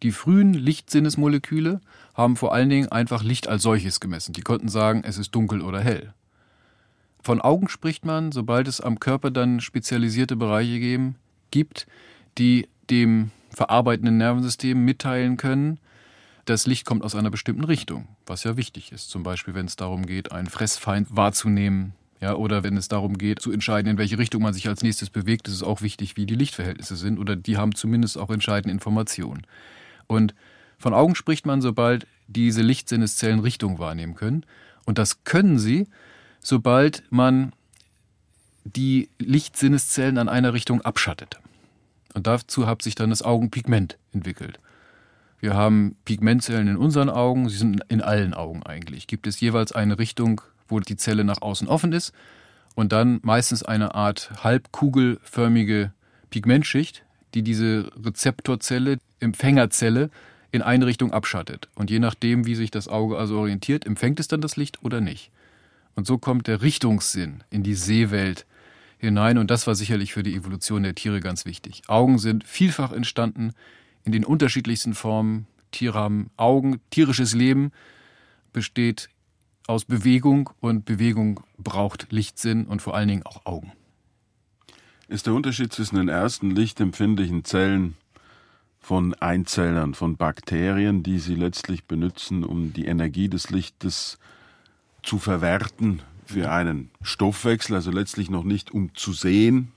[0.04, 1.80] Die frühen Lichtsinnesmoleküle
[2.14, 4.34] haben vor allen Dingen einfach Licht als solches gemessen.
[4.34, 6.12] Die konnten sagen, es ist dunkel oder hell.
[7.22, 11.16] Von Augen spricht man, sobald es am Körper dann spezialisierte Bereiche geben,
[11.50, 11.86] gibt,
[12.36, 15.80] die dem verarbeitenden Nervensystem mitteilen können,
[16.44, 19.08] das Licht kommt aus einer bestimmten Richtung, was ja wichtig ist.
[19.08, 23.40] Zum Beispiel, wenn es darum geht, einen Fressfeind wahrzunehmen, Ja, oder wenn es darum geht,
[23.40, 26.26] zu entscheiden, in welche Richtung man sich als nächstes bewegt, ist es auch wichtig, wie
[26.26, 27.18] die Lichtverhältnisse sind.
[27.18, 29.46] Oder die haben zumindest auch entscheidende Informationen.
[30.06, 30.34] Und
[30.78, 34.44] von Augen spricht man, sobald diese Lichtsinneszellen Richtung wahrnehmen können.
[34.86, 35.86] Und das können sie,
[36.40, 37.52] sobald man
[38.64, 41.38] die Lichtsinneszellen an einer Richtung abschattet.
[42.14, 44.58] Und dazu hat sich dann das Augenpigment entwickelt.
[45.40, 49.06] Wir haben Pigmentzellen in unseren Augen, sie sind in allen Augen eigentlich.
[49.06, 52.14] Gibt es jeweils eine Richtung, wo die Zelle nach außen offen ist
[52.74, 55.92] und dann meistens eine Art halbkugelförmige
[56.30, 60.10] Pigmentschicht, die diese Rezeptorzelle, Empfängerzelle
[60.52, 61.68] in eine Richtung abschattet.
[61.74, 65.00] Und je nachdem, wie sich das Auge also orientiert, empfängt es dann das Licht oder
[65.00, 65.32] nicht.
[65.96, 68.46] Und so kommt der Richtungssinn in die Sehwelt
[68.98, 69.38] hinein.
[69.38, 71.82] Und das war sicherlich für die Evolution der Tiere ganz wichtig.
[71.88, 73.52] Augen sind vielfach entstanden
[74.04, 75.46] in den unterschiedlichsten Formen.
[75.72, 76.80] Tiere haben Augen.
[76.90, 77.72] Tierisches Leben
[78.52, 79.08] besteht
[79.66, 83.72] aus Bewegung und Bewegung braucht Lichtsinn und vor allen Dingen auch Augen.
[85.08, 87.94] Ist der Unterschied zwischen den ersten lichtempfindlichen Zellen
[88.84, 94.18] von Einzellern, von Bakterien, die sie letztlich benutzen, um die Energie des Lichtes
[95.02, 99.72] zu verwerten für einen Stoffwechsel, also letztlich noch nicht um zu sehen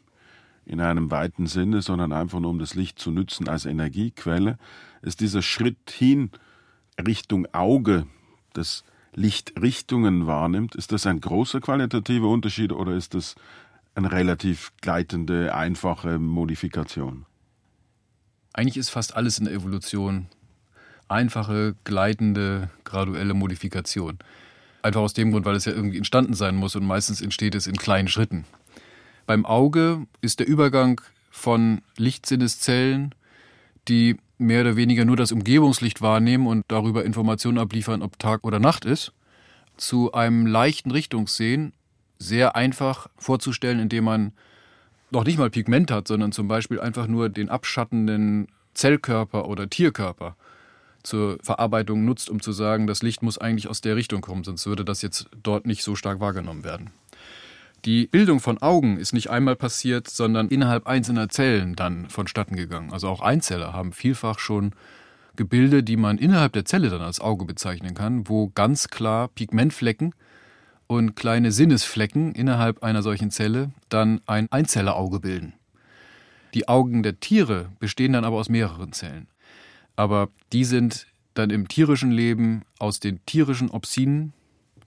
[0.65, 4.57] in einem weiten Sinne, sondern einfach nur um das Licht zu nutzen als Energiequelle,
[5.01, 6.29] ist dieser Schritt hin
[6.99, 8.07] Richtung Auge,
[8.51, 8.83] das
[9.13, 13.35] Lichtrichtungen wahrnimmt, ist das ein großer qualitativer Unterschied oder ist das
[13.95, 17.25] eine relativ gleitende, einfache Modifikation?
[18.57, 20.25] Eigentlich ist fast alles in der Evolution
[21.07, 24.17] einfache, gleitende, graduelle Modifikation.
[24.81, 27.67] Einfach aus dem Grund, weil es ja irgendwie entstanden sein muss und meistens entsteht es
[27.67, 28.45] in kleinen Schritten.
[29.27, 30.99] Beim Auge ist der Übergang
[31.29, 33.13] von Lichtsinneszellen,
[33.87, 38.57] die mehr oder weniger nur das Umgebungslicht wahrnehmen und darüber Informationen abliefern, ob Tag oder
[38.57, 39.13] Nacht ist,
[39.77, 41.73] zu einem leichten Richtungssehen
[42.17, 44.33] sehr einfach vorzustellen, indem man
[45.11, 50.35] noch nicht mal Pigment hat, sondern zum Beispiel einfach nur den abschattenden Zellkörper oder Tierkörper
[51.03, 54.65] zur Verarbeitung nutzt, um zu sagen, das Licht muss eigentlich aus der Richtung kommen, sonst
[54.65, 56.91] würde das jetzt dort nicht so stark wahrgenommen werden.
[57.85, 62.91] Die Bildung von Augen ist nicht einmal passiert, sondern innerhalb einzelner Zellen dann vonstatten gegangen.
[62.91, 64.73] Also auch Einzeller haben vielfach schon
[65.35, 70.13] Gebilde, die man innerhalb der Zelle dann als Auge bezeichnen kann, wo ganz klar Pigmentflecken
[70.87, 75.53] und kleine Sinnesflecken innerhalb einer solchen Zelle dann ein Einzellerauge bilden.
[76.53, 79.27] Die Augen der Tiere bestehen dann aber aus mehreren Zellen.
[79.95, 84.33] Aber die sind dann im tierischen Leben aus den tierischen Opsinen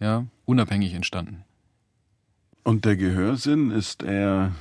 [0.01, 1.44] ja, unabhängig entstanden.
[2.64, 4.53] Und der Gehörsinn ist er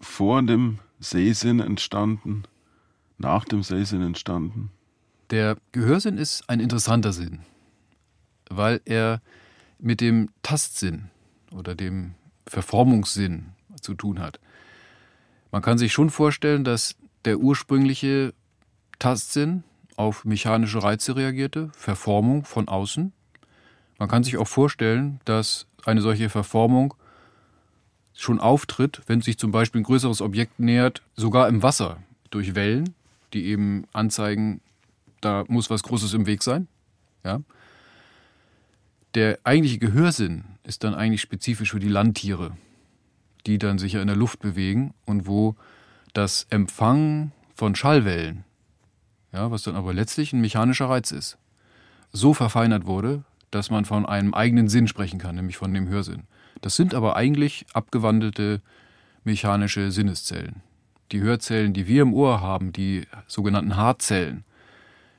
[0.00, 2.44] vor dem Sehsinn entstanden,
[3.18, 4.70] nach dem Sehsinn entstanden?
[5.30, 7.40] Der Gehörsinn ist ein interessanter Sinn,
[8.50, 9.20] weil er
[9.84, 11.10] mit dem Tastsinn
[11.52, 12.14] oder dem
[12.46, 14.40] Verformungssinn zu tun hat.
[15.52, 18.32] Man kann sich schon vorstellen, dass der ursprüngliche
[18.98, 19.62] Tastsinn
[19.96, 23.12] auf mechanische Reize reagierte, Verformung von außen.
[23.98, 26.94] Man kann sich auch vorstellen, dass eine solche Verformung
[28.14, 31.98] schon auftritt, wenn sich zum Beispiel ein größeres Objekt nähert, sogar im Wasser,
[32.30, 32.94] durch Wellen,
[33.34, 34.62] die eben anzeigen,
[35.20, 36.68] da muss was Großes im Weg sein.
[37.22, 37.40] Ja?
[39.14, 42.56] Der eigentliche Gehörsinn ist dann eigentlich spezifisch für die Landtiere,
[43.46, 45.54] die dann sich ja in der Luft bewegen und wo
[46.14, 48.44] das Empfangen von Schallwellen,
[49.32, 51.38] ja, was dann aber letztlich ein mechanischer Reiz ist,
[52.12, 56.24] so verfeinert wurde, dass man von einem eigenen Sinn sprechen kann, nämlich von dem Hörsinn.
[56.60, 58.62] Das sind aber eigentlich abgewandelte
[59.22, 60.62] mechanische Sinneszellen.
[61.12, 64.44] Die Hörzellen, die wir im Ohr haben, die sogenannten Haarzellen,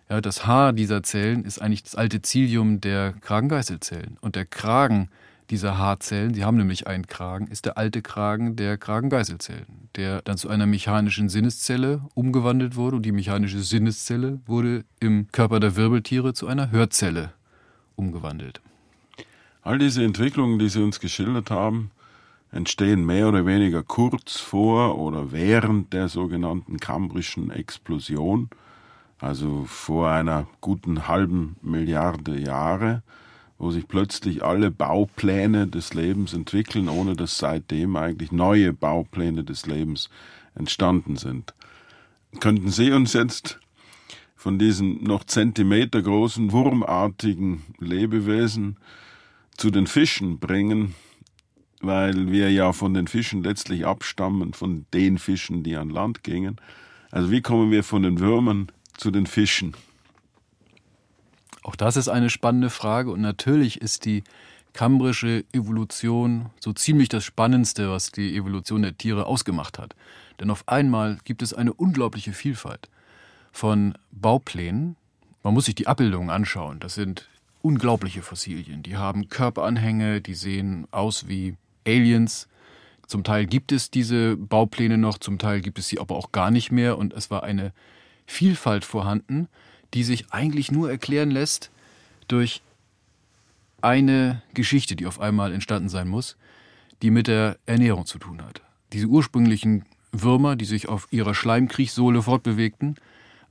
[0.10, 4.18] ja, das Haar dieser Zellen ist eigentlich das alte Zilium der Kragengeißelzellen.
[4.22, 5.10] Und der Kragen
[5.50, 10.38] dieser Haarzellen, sie haben nämlich einen Kragen, ist der alte Kragen der Kragengeißelzellen, der dann
[10.38, 12.98] zu einer mechanischen Sinneszelle umgewandelt wurde.
[12.98, 17.34] Und die mechanische Sinneszelle wurde im Körper der Wirbeltiere zu einer Hörzelle
[17.96, 18.62] umgewandelt.
[19.62, 21.92] All diese Entwicklungen, die Sie uns geschildert haben,
[22.52, 28.50] entstehen mehr oder weniger kurz vor oder während der sogenannten kambrischen Explosion,
[29.20, 33.04] also vor einer guten halben Milliarde Jahre,
[33.58, 39.66] wo sich plötzlich alle Baupläne des Lebens entwickeln, ohne dass seitdem eigentlich neue Baupläne des
[39.66, 40.10] Lebens
[40.56, 41.54] entstanden sind.
[42.40, 43.60] Könnten Sie uns jetzt
[44.36, 48.78] von diesen noch zentimetergroßen wurmartigen Lebewesen
[49.56, 50.96] zu den Fischen bringen,
[51.82, 56.58] weil wir ja von den Fischen letztlich abstammen, von den Fischen, die an Land gingen.
[57.10, 58.68] Also wie kommen wir von den Würmern
[58.98, 59.76] zu den Fischen?
[61.64, 64.24] Auch das ist eine spannende Frage und natürlich ist die
[64.74, 69.96] kambrische Evolution so ziemlich das Spannendste, was die Evolution der Tiere ausgemacht hat.
[70.40, 72.90] Denn auf einmal gibt es eine unglaubliche Vielfalt
[73.52, 74.98] von Bauplänen.
[75.44, 76.80] Man muss sich die Abbildungen anschauen.
[76.80, 77.30] Das sind
[77.62, 78.84] unglaubliche Fossilien.
[78.84, 81.56] Die haben Körperanhänge, die sehen aus wie
[81.88, 82.48] Aliens.
[83.08, 86.52] Zum Teil gibt es diese Baupläne noch, zum Teil gibt es sie aber auch gar
[86.52, 86.98] nicht mehr.
[86.98, 87.72] Und es war eine
[88.26, 89.48] Vielfalt vorhanden,
[89.94, 91.72] die sich eigentlich nur erklären lässt
[92.28, 92.62] durch
[93.82, 96.38] eine Geschichte, die auf einmal entstanden sein muss,
[97.02, 98.62] die mit der Ernährung zu tun hat.
[98.94, 102.96] Diese ursprünglichen Würmer, die sich auf ihrer Schleimkriechsohle fortbewegten,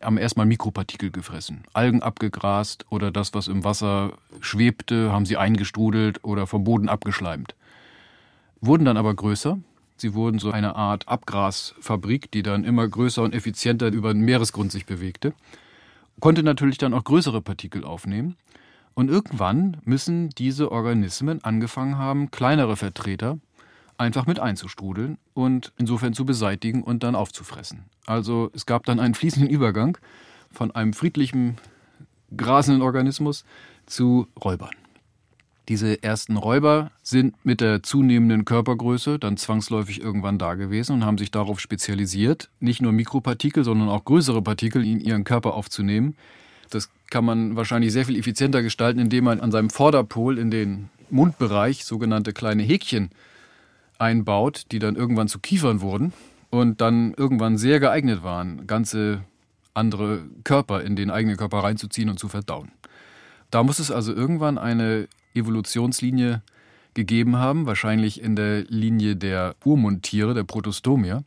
[0.03, 1.65] haben erstmal Mikropartikel gefressen.
[1.73, 7.55] Algen abgegrast oder das, was im Wasser schwebte, haben sie eingestrudelt oder vom Boden abgeschleimt.
[8.61, 9.59] Wurden dann aber größer.
[9.97, 14.73] Sie wurden so eine Art Abgrasfabrik, die dann immer größer und effizienter über den Meeresgrund
[14.73, 15.33] sich bewegte.
[16.21, 18.37] Konnte natürlich dann auch größere Partikel aufnehmen.
[18.95, 23.39] Und irgendwann müssen diese Organismen angefangen haben, kleinere Vertreter
[23.99, 27.85] einfach mit einzustrudeln und insofern zu beseitigen und dann aufzufressen.
[28.07, 29.99] Also es gab dann einen fließenden Übergang
[30.51, 31.57] von einem friedlichen,
[32.37, 33.45] grasenden Organismus
[33.87, 34.75] zu Räubern.
[35.69, 41.17] Diese ersten Räuber sind mit der zunehmenden Körpergröße dann zwangsläufig irgendwann da gewesen und haben
[41.17, 46.17] sich darauf spezialisiert, nicht nur Mikropartikel, sondern auch größere Partikel in ihren Körper aufzunehmen.
[46.69, 50.91] Das kann man wahrscheinlich sehr viel effizienter gestalten, indem man an seinem Vorderpol in den
[51.09, 53.11] Mundbereich sogenannte kleine Häkchen
[53.99, 56.13] einbaut, die dann irgendwann zu Kiefern wurden
[56.51, 59.25] und dann irgendwann sehr geeignet waren, ganze
[59.73, 62.73] andere Körper in den eigenen Körper reinzuziehen und zu verdauen.
[63.51, 66.43] Da muss es also irgendwann eine Evolutionslinie
[66.95, 71.25] gegeben haben, wahrscheinlich in der Linie der Urmundtiere, der Protostomier,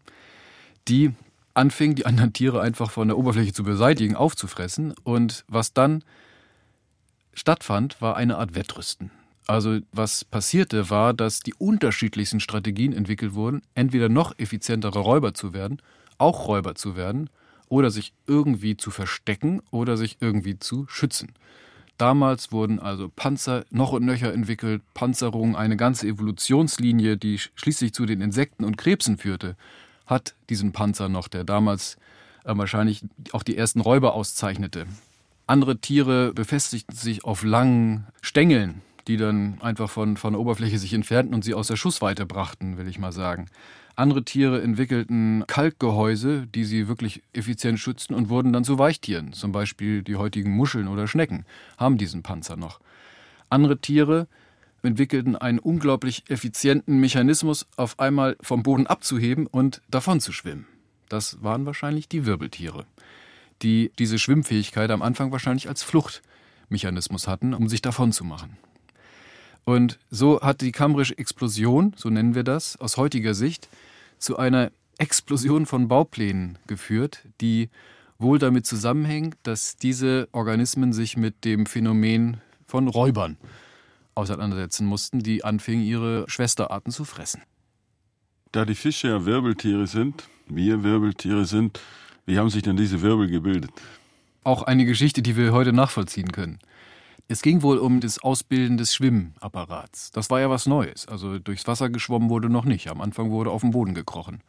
[0.88, 1.12] die
[1.54, 4.94] anfing, die anderen Tiere einfach von der Oberfläche zu beseitigen, aufzufressen.
[5.04, 6.04] Und was dann
[7.34, 9.12] stattfand, war eine Art Wettrüsten.
[9.48, 15.54] Also was passierte, war, dass die unterschiedlichsten Strategien entwickelt wurden, entweder noch effizientere Räuber zu
[15.54, 15.82] werden,
[16.18, 17.30] auch Räuber zu werden,
[17.70, 21.34] oder sich irgendwie zu verstecken oder sich irgendwie zu schützen.
[21.98, 28.06] Damals wurden also Panzer noch und nöcher entwickelt, Panzerung, eine ganze Evolutionslinie, die schließlich zu
[28.06, 29.56] den Insekten und Krebsen führte,
[30.06, 31.98] hat diesen Panzer noch, der damals
[32.46, 34.86] äh, wahrscheinlich auch die ersten Räuber auszeichnete.
[35.48, 40.94] Andere Tiere befestigten sich auf langen Stängeln, die dann einfach von, von der Oberfläche sich
[40.94, 43.48] entfernten und sie aus der Schussweite brachten, will ich mal sagen.
[43.98, 49.34] Andere Tiere entwickelten Kalkgehäuse, die sie wirklich effizient schützten und wurden dann zu Weichtieren.
[49.34, 51.48] Zum Beispiel die heutigen Muscheln oder Schnecken
[51.80, 52.80] haben diesen Panzer noch.
[53.50, 54.28] Andere Tiere
[54.84, 60.68] entwickelten einen unglaublich effizienten Mechanismus, auf einmal vom Boden abzuheben und davon zu schwimmen.
[61.10, 62.86] Das waren wahrscheinlich die Wirbeltiere,
[63.64, 68.58] die diese Schwimmfähigkeit am Anfang wahrscheinlich als Fluchtmechanismus hatten, um sich davon zu machen.
[69.66, 73.68] Und so hat die kambrische Explosion, so nennen wir das, aus heutiger Sicht
[74.20, 77.70] zu einer Explosion von Bauplänen geführt, die
[78.20, 83.38] wohl damit zusammenhängt, dass diese Organismen sich mit dem Phänomen von Räubern
[84.16, 87.42] auseinandersetzen mussten, die anfingen, ihre Schwesterarten zu fressen.
[88.52, 91.80] Da die Fische ja Wirbeltiere sind, wir Wirbeltiere sind,
[92.26, 93.72] wie haben sich denn diese Wirbel gebildet?
[94.44, 96.60] Auch eine Geschichte, die wir heute nachvollziehen können.
[97.30, 100.12] Es ging wohl um das Ausbilden des Schwimmapparats.
[100.12, 101.08] Das war ja was Neues.
[101.08, 102.90] Also durchs Wasser geschwommen wurde noch nicht.
[102.90, 104.42] Am Anfang wurde auf dem Boden gekrochen.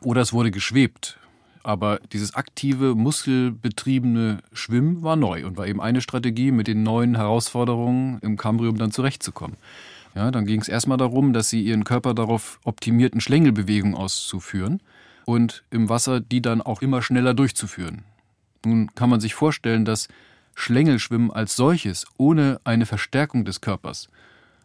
[0.00, 1.18] Oder es wurde geschwebt.
[1.62, 7.16] Aber dieses aktive, muskelbetriebene Schwimmen war neu und war eben eine Strategie, mit den neuen
[7.16, 9.56] Herausforderungen im Kambrium dann zurechtzukommen.
[10.14, 14.80] Ja, dann ging es erstmal darum, dass sie ihren Körper darauf optimierten, Schlängelbewegungen auszuführen
[15.26, 18.02] und im Wasser die dann auch immer schneller durchzuführen.
[18.64, 20.08] Nun kann man sich vorstellen, dass
[20.60, 24.08] Schlängelschwimmen als solches ohne eine Verstärkung des Körpers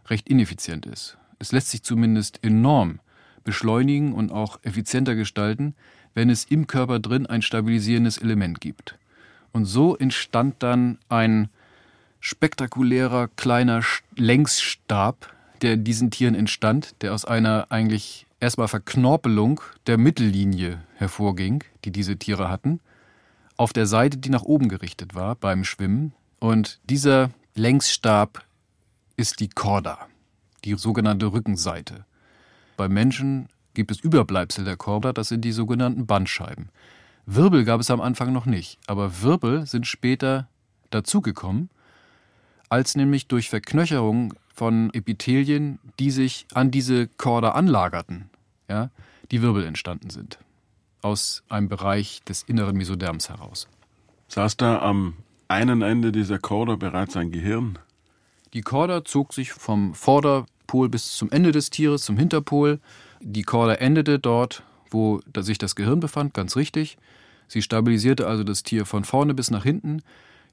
[0.08, 1.18] recht ineffizient ist.
[1.40, 3.00] Es lässt sich zumindest enorm
[3.44, 5.74] beschleunigen und auch effizienter gestalten,
[6.14, 8.98] wenn es im Körper drin ein stabilisierendes Element gibt.
[9.54, 11.50] Und so entstand dann ein
[12.20, 13.82] spektakulärer kleiner
[14.16, 21.64] Längsstab, der in diesen Tieren entstand, der aus einer eigentlich erstmal Verknorpelung der Mittellinie hervorging,
[21.86, 22.82] die diese Tiere hatten
[23.58, 26.14] auf der Seite, die nach oben gerichtet war beim Schwimmen.
[26.40, 28.44] Und dieser Längsstab
[29.16, 30.08] ist die Chorda,
[30.64, 32.06] die sogenannte Rückenseite.
[32.78, 36.70] Beim Menschen gibt es Überbleibsel der Chorda, das sind die sogenannten Bandscheiben.
[37.26, 40.48] Wirbel gab es am Anfang noch nicht, aber Wirbel sind später
[40.92, 41.70] dazugekommen,
[42.70, 48.30] als nämlich durch Verknöcherung von Epithelien, die sich an diese Chorda anlagerten,
[48.70, 48.90] ja,
[49.32, 50.40] die Wirbel entstanden sind
[51.06, 53.68] aus einem Bereich des inneren Mesoderms heraus.
[54.28, 55.14] Saß da am
[55.48, 57.78] einen Ende dieser Chorda bereits ein Gehirn?
[58.56, 62.80] Die Korda zog sich vom Vorderpol bis zum Ende des Tieres, zum Hinterpol.
[63.22, 66.98] Die Korda endete dort, wo sich das Gehirn befand, ganz richtig.
[67.48, 70.02] Sie stabilisierte also das Tier von vorne bis nach hinten.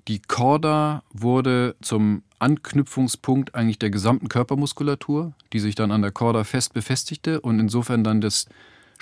[0.06, 6.44] Die Korda wurde zum Anknüpfungspunkt eigentlich der gesamten Körpermuskulatur, die sich dann an der Korda
[6.44, 8.48] fest befestigte und insofern dann das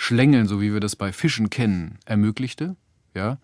[0.01, 2.75] Schlängeln, so wie wir das bei Fischen kennen, ermöglichte.
[3.13, 3.37] Ja?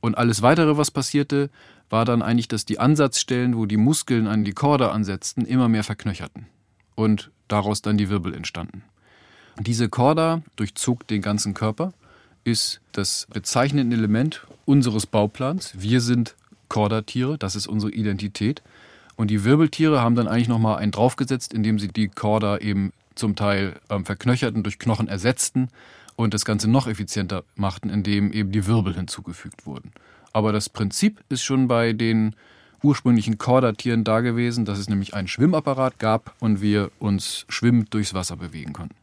[0.00, 1.50] Und alles weitere, was passierte,
[1.90, 5.84] war dann eigentlich, dass die Ansatzstellen, wo die Muskeln an die Korda ansetzten, immer mehr
[5.84, 6.46] verknöcherten
[6.94, 8.84] und daraus dann die Wirbel entstanden.
[9.58, 11.92] Diese Korda durchzog den ganzen Körper,
[12.42, 15.74] ist das bezeichnende Element unseres Bauplans.
[15.76, 16.36] Wir sind
[16.70, 18.62] Korda-Tiere, das ist unsere Identität.
[19.16, 23.36] Und die Wirbeltiere haben dann eigentlich nochmal einen draufgesetzt, indem sie die Korda eben zum
[23.36, 25.68] Teil ähm, verknöcherten, durch Knochen ersetzten
[26.16, 29.92] und das Ganze noch effizienter machten, indem eben die Wirbel hinzugefügt wurden.
[30.32, 32.34] Aber das Prinzip ist schon bei den
[32.82, 38.14] ursprünglichen Korda-Tieren da gewesen, dass es nämlich einen Schwimmapparat gab und wir uns schwimmend durchs
[38.14, 38.94] Wasser bewegen konnten.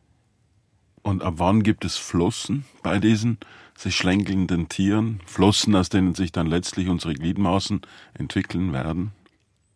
[1.01, 3.37] Und ab wann gibt es Flossen bei diesen
[3.77, 5.19] sich schlängelnden Tieren?
[5.25, 7.81] Flossen, aus denen sich dann letztlich unsere Gliedmaßen
[8.13, 9.11] entwickeln werden?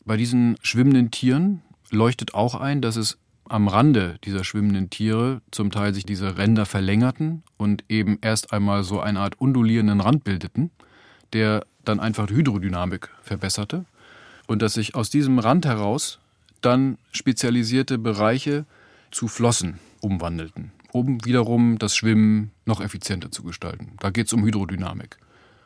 [0.05, 1.61] Bei diesen schwimmenden Tieren
[1.91, 3.17] leuchtet auch ein, dass es
[3.49, 8.83] am Rande dieser schwimmenden Tiere zum Teil sich diese Ränder verlängerten und eben erst einmal
[8.83, 10.71] so eine Art undulierenden Rand bildeten,
[11.33, 13.85] der dann einfach die Hydrodynamik verbesserte
[14.47, 16.19] und dass sich aus diesem Rand heraus
[16.61, 18.65] dann spezialisierte Bereiche
[19.11, 23.93] zu Flossen umwandelten, um wiederum das Schwimmen noch effizienter zu gestalten.
[23.99, 25.17] Da geht es um Hydrodynamik.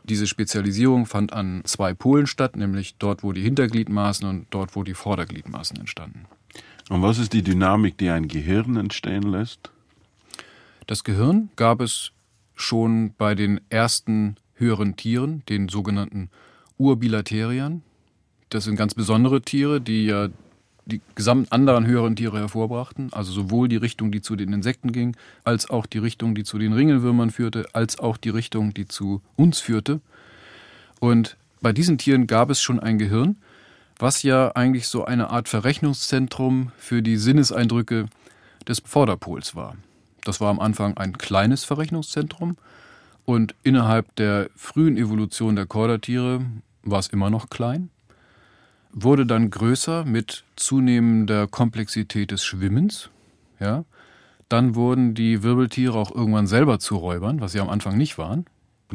[0.03, 4.83] Diese Spezialisierung fand an zwei Polen statt, nämlich dort, wo die Hintergliedmaßen und dort, wo
[4.83, 6.25] die Vordergliedmaßen entstanden.
[6.89, 9.71] Und was ist die Dynamik, die ein Gehirn entstehen lässt?
[10.87, 12.11] Das Gehirn gab es
[12.55, 16.29] schon bei den ersten höheren Tieren, den sogenannten
[16.77, 17.81] Urbilateriern.
[18.49, 20.29] Das sind ganz besondere Tiere, die ja
[20.85, 25.15] die gesamten anderen höheren Tiere hervorbrachten, also sowohl die Richtung, die zu den Insekten ging,
[25.45, 29.21] als auch die Richtung, die zu den Ringelwürmern führte, als auch die Richtung, die zu
[29.37, 30.01] uns führte.
[30.99, 33.37] Und bei diesen Tieren gab es schon ein Gehirn,
[33.99, 38.07] was ja eigentlich so eine Art Verrechnungszentrum für die Sinneseindrücke
[38.67, 39.75] des Vorderpols war.
[40.23, 42.57] Das war am Anfang ein kleines Verrechnungszentrum
[43.25, 46.45] und innerhalb der frühen Evolution der Chordatiere
[46.83, 47.89] war es immer noch klein
[48.93, 53.09] wurde dann größer mit zunehmender Komplexität des Schwimmens.
[53.59, 53.85] Ja.
[54.49, 58.45] Dann wurden die Wirbeltiere auch irgendwann selber zu Räubern, was sie am Anfang nicht waren.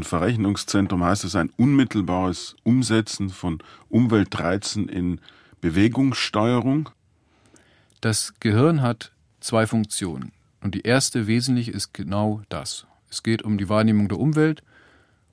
[0.03, 5.21] Verrechnungszentrum heißt es ein unmittelbares Umsetzen von Umweltreizen in
[5.61, 6.91] Bewegungssteuerung.
[8.01, 10.33] Das Gehirn hat zwei Funktionen.
[10.61, 12.87] Und die erste wesentliche ist genau das.
[13.11, 14.63] Es geht um die Wahrnehmung der Umwelt,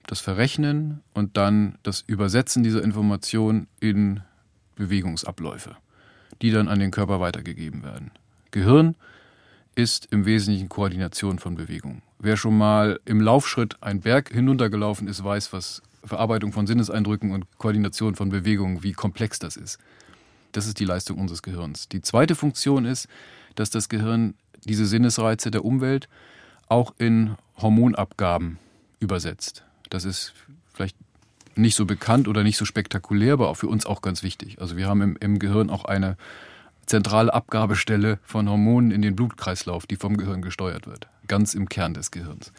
[0.07, 4.21] das Verrechnen und dann das Übersetzen dieser Information in
[4.75, 5.75] Bewegungsabläufe,
[6.41, 8.11] die dann an den Körper weitergegeben werden.
[8.51, 8.95] Gehirn
[9.73, 12.01] ist im Wesentlichen Koordination von Bewegung.
[12.19, 17.45] Wer schon mal im Laufschritt einen Berg hinuntergelaufen ist, weiß, was Verarbeitung von Sinneseindrücken und
[17.57, 19.79] Koordination von Bewegungen, wie komplex das ist.
[20.51, 21.89] Das ist die Leistung unseres Gehirns.
[21.89, 23.07] Die zweite Funktion ist,
[23.55, 26.07] dass das Gehirn diese Sinnesreize der Umwelt
[26.67, 28.57] auch in Hormonabgaben
[28.99, 29.63] übersetzt.
[29.89, 30.33] Das ist
[30.73, 30.97] vielleicht
[31.55, 34.59] nicht so bekannt oder nicht so spektakulär, aber auch für uns auch ganz wichtig.
[34.59, 36.17] Also wir haben im, im Gehirn auch eine
[36.85, 41.07] zentrale Abgabestelle von Hormonen in den Blutkreislauf, die vom Gehirn gesteuert wird.
[41.27, 42.51] Ganz im Kern des Gehirns.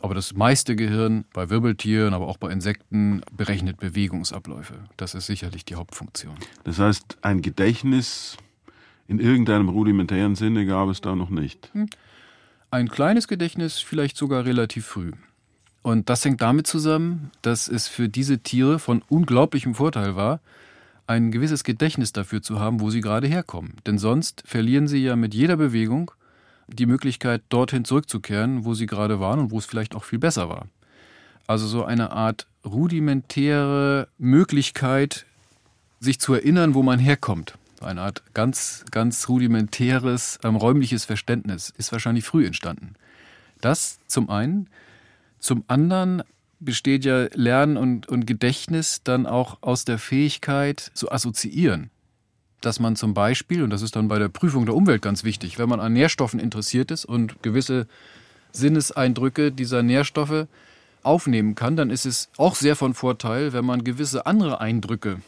[0.00, 4.74] Aber das meiste Gehirn bei Wirbeltieren, aber auch bei Insekten berechnet Bewegungsabläufe.
[4.96, 6.34] Das ist sicherlich die Hauptfunktion.
[6.64, 8.36] Das heißt, ein Gedächtnis
[9.08, 11.70] in irgendeinem rudimentären Sinne gab es da noch nicht.
[11.72, 11.88] Hm.
[12.70, 15.12] Ein kleines Gedächtnis vielleicht sogar relativ früh.
[15.82, 20.40] Und das hängt damit zusammen, dass es für diese Tiere von unglaublichem Vorteil war,
[21.10, 23.74] ein gewisses Gedächtnis dafür zu haben, wo sie gerade herkommen.
[23.84, 26.12] Denn sonst verlieren sie ja mit jeder Bewegung
[26.68, 30.48] die Möglichkeit, dorthin zurückzukehren, wo sie gerade waren und wo es vielleicht auch viel besser
[30.48, 30.68] war.
[31.48, 35.26] Also so eine Art rudimentäre Möglichkeit,
[35.98, 37.54] sich zu erinnern, wo man herkommt.
[37.80, 42.94] Eine Art ganz, ganz rudimentäres ähm, räumliches Verständnis ist wahrscheinlich früh entstanden.
[43.60, 44.68] Das zum einen.
[45.40, 46.22] Zum anderen
[46.60, 51.90] besteht ja Lernen und, und Gedächtnis dann auch aus der Fähigkeit zu assoziieren.
[52.60, 55.58] Dass man zum Beispiel, und das ist dann bei der Prüfung der Umwelt ganz wichtig,
[55.58, 57.86] wenn man an Nährstoffen interessiert ist und gewisse
[58.52, 60.46] Sinneseindrücke dieser Nährstoffe
[61.02, 65.22] aufnehmen kann, dann ist es auch sehr von Vorteil, wenn man gewisse andere Eindrücke,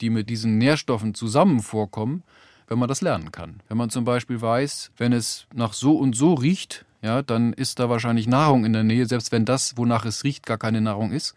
[0.00, 2.24] die mit diesen Nährstoffen zusammen vorkommen,
[2.66, 3.60] wenn man das lernen kann.
[3.68, 7.78] Wenn man zum Beispiel weiß, wenn es nach so und so riecht, ja, dann ist
[7.78, 11.12] da wahrscheinlich Nahrung in der Nähe, selbst wenn das, wonach es riecht, gar keine Nahrung
[11.12, 11.34] ist,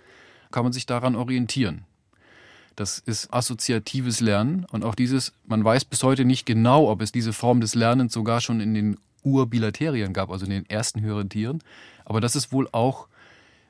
[0.51, 1.83] kann man sich daran orientieren.
[2.75, 7.11] Das ist assoziatives Lernen und auch dieses, man weiß bis heute nicht genau, ob es
[7.11, 11.29] diese Form des Lernens sogar schon in den Urbilaterien gab, also in den ersten höheren
[11.29, 11.63] Tieren.
[12.03, 13.07] Aber das ist wohl auch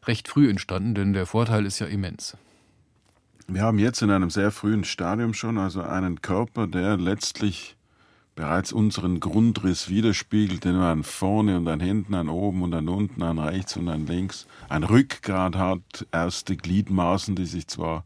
[0.05, 2.35] recht früh entstanden, denn der Vorteil ist ja immens.
[3.47, 7.74] Wir haben jetzt in einem sehr frühen Stadium schon also einen Körper, der letztlich
[8.35, 12.89] bereits unseren Grundriss widerspiegelt, den wir an vorne und an hinten, an oben und an
[12.89, 18.03] unten, an rechts und an links, ein Rückgrat hat, erste Gliedmaßen, die sich zwar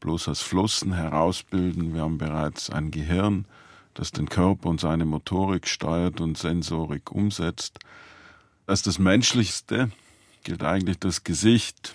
[0.00, 3.46] bloß als Flossen herausbilden, wir haben bereits ein Gehirn,
[3.94, 7.78] das den Körper und seine Motorik steuert und Sensorik umsetzt.
[8.66, 9.92] Als das Menschlichste
[10.42, 11.94] gilt eigentlich das Gesicht.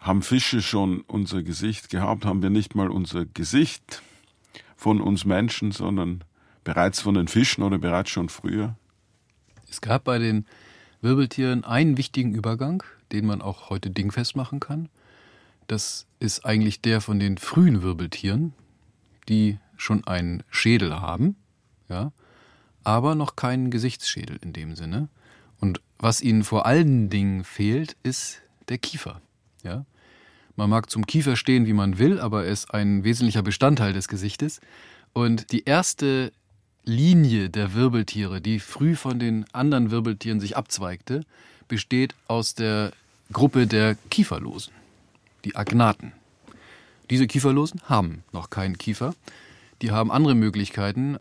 [0.00, 2.24] Haben Fische schon unser Gesicht gehabt?
[2.24, 4.02] Haben wir nicht mal unser Gesicht
[4.84, 6.24] von uns Menschen, sondern
[6.62, 8.76] bereits von den Fischen oder bereits schon früher?
[9.70, 10.44] Es gab bei den
[11.00, 14.90] Wirbeltieren einen wichtigen Übergang, den man auch heute dingfest machen kann.
[15.68, 18.52] Das ist eigentlich der von den frühen Wirbeltieren,
[19.26, 21.36] die schon einen Schädel haben,
[21.88, 22.12] ja,
[22.82, 25.08] aber noch keinen Gesichtsschädel in dem Sinne.
[25.60, 29.22] Und was ihnen vor allen Dingen fehlt, ist der Kiefer.
[29.62, 29.86] Ja?
[30.56, 34.08] Man mag zum Kiefer stehen, wie man will, aber er ist ein wesentlicher Bestandteil des
[34.08, 34.60] Gesichtes.
[35.12, 36.32] Und die erste
[36.84, 41.24] Linie der Wirbeltiere, die früh von den anderen Wirbeltieren sich abzweigte,
[41.66, 42.92] besteht aus der
[43.32, 44.72] Gruppe der Kieferlosen,
[45.44, 46.12] die Agnaten.
[47.10, 49.14] Diese Kieferlosen haben noch keinen Kiefer.
[49.82, 51.18] Die haben andere Möglichkeiten,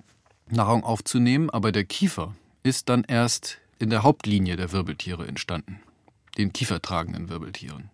[0.50, 5.80] Nahrung aufzunehmen, aber der Kiefer ist dann erst in der Hauptlinie der Wirbeltiere entstanden,
[6.38, 7.90] den kiefertragenden Wirbeltieren.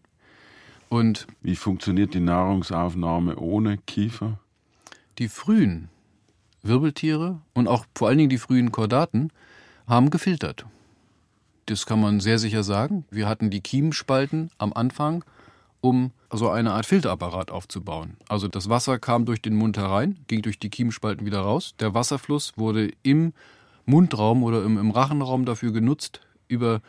[0.89, 4.39] Und wie funktioniert die Nahrungsaufnahme ohne Kiefer?
[5.19, 5.89] Die frühen
[6.63, 9.31] Wirbeltiere und auch vor allen Dingen die frühen Chordaten
[9.87, 10.65] haben gefiltert.
[11.67, 13.05] Das kann man sehr sicher sagen.
[13.11, 15.23] Wir hatten die Kiemenspalten am Anfang,
[15.81, 18.17] um so eine Art Filterapparat aufzubauen.
[18.27, 21.75] Also das Wasser kam durch den Mund herein, ging durch die Kiemenspalten wieder raus.
[21.79, 23.33] Der Wasserfluss wurde im
[23.85, 26.81] Mundraum oder im, im Rachenraum dafür genutzt, über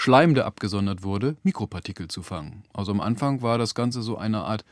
[0.00, 2.62] Schleim, der abgesondert wurde, Mikropartikel zu fangen.
[2.72, 4.64] Also am Anfang war das Ganze so eine Art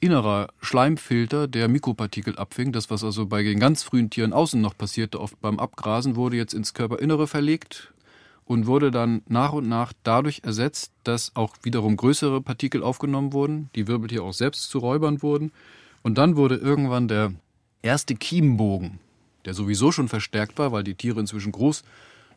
[0.00, 2.72] innerer Schleimfilter, der Mikropartikel abfing.
[2.72, 6.38] Das, was also bei den ganz frühen Tieren außen noch passierte, oft beim Abgrasen, wurde
[6.38, 7.92] jetzt ins Körperinnere verlegt
[8.46, 13.68] und wurde dann nach und nach dadurch ersetzt, dass auch wiederum größere Partikel aufgenommen wurden,
[13.74, 15.52] die Wirbeltiere auch selbst zu Räubern wurden.
[16.02, 17.34] Und dann wurde irgendwann der
[17.82, 19.00] erste Kiembogen,
[19.44, 21.84] der sowieso schon verstärkt war, weil die Tiere inzwischen groß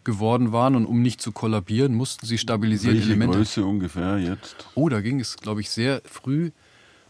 [0.03, 3.37] geworden waren und um nicht zu kollabieren, mussten sie stabilisierte Welche Elemente.
[3.37, 4.67] Größe ungefähr jetzt?
[4.75, 6.51] Oh, da ging es, glaube ich, sehr früh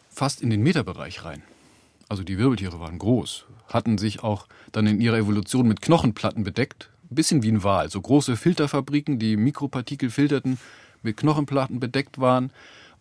[0.09, 1.43] fast in den Meterbereich rein.
[2.09, 6.89] Also die Wirbeltiere waren groß, hatten sich auch dann in ihrer Evolution mit Knochenplatten bedeckt,
[7.11, 7.89] ein bisschen wie ein Wal.
[7.89, 10.57] So große Filterfabriken, die Mikropartikel filterten,
[11.03, 12.51] mit Knochenplatten bedeckt waren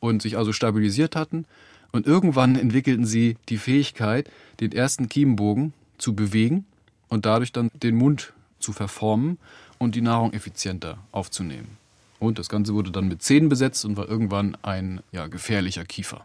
[0.01, 1.47] und sich also stabilisiert hatten.
[1.91, 4.31] Und irgendwann entwickelten sie die Fähigkeit,
[4.61, 6.67] den ersten Kiemenbogen zu bewegen
[7.09, 9.39] und dadurch dann den Mund zu verformen
[9.79, 11.77] und die Nahrung effizienter aufzunehmen.
[12.19, 16.25] Und das Ganze wurde dann mit Zähnen besetzt und war irgendwann ein ja, gefährlicher Kiefer.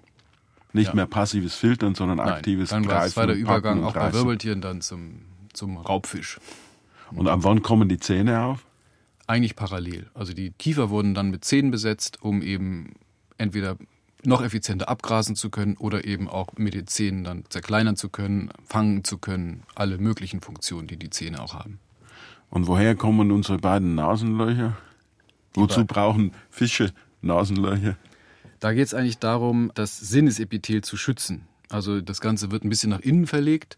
[0.74, 0.96] Nicht Ja.
[0.96, 4.12] mehr passives Filtern, sondern Nein, aktives dann war, das Greifen war der Übergang auch bei.
[4.12, 5.22] Wirbeltieren dann zum,
[5.54, 6.40] zum Raubfisch.
[7.12, 8.66] Und ab wann kommen die Zähne auf?
[9.28, 10.10] Eigentlich parallel.
[10.16, 12.94] Also die Kiefer wurden dann mit Zähnen besetzt, um eben
[13.38, 13.78] entweder
[14.26, 18.50] noch effizienter abgrasen zu können oder eben auch mit den Zähnen dann zerkleinern zu können,
[18.66, 21.80] fangen zu können, alle möglichen Funktionen, die die Zähne auch haben.
[22.54, 24.78] Und woher kommen unsere beiden Nasenlöcher?
[25.56, 26.94] Wozu beiden- brauchen Fische
[27.24, 27.98] Nasenlöcher?
[28.60, 31.48] Da geht es eigentlich darum, das Sinnesepithel zu schützen.
[31.70, 33.76] Also das Ganze wird ein bisschen nach innen verlegt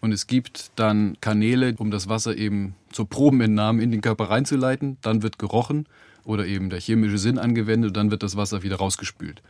[0.00, 4.96] und es gibt dann Kanäle, um das Wasser eben zur Probenentnahme in den Körper reinzuleiten.
[5.02, 5.86] Dann wird gerochen
[6.24, 9.40] oder eben der chemische Sinn angewendet und dann wird das Wasser wieder rausgespült.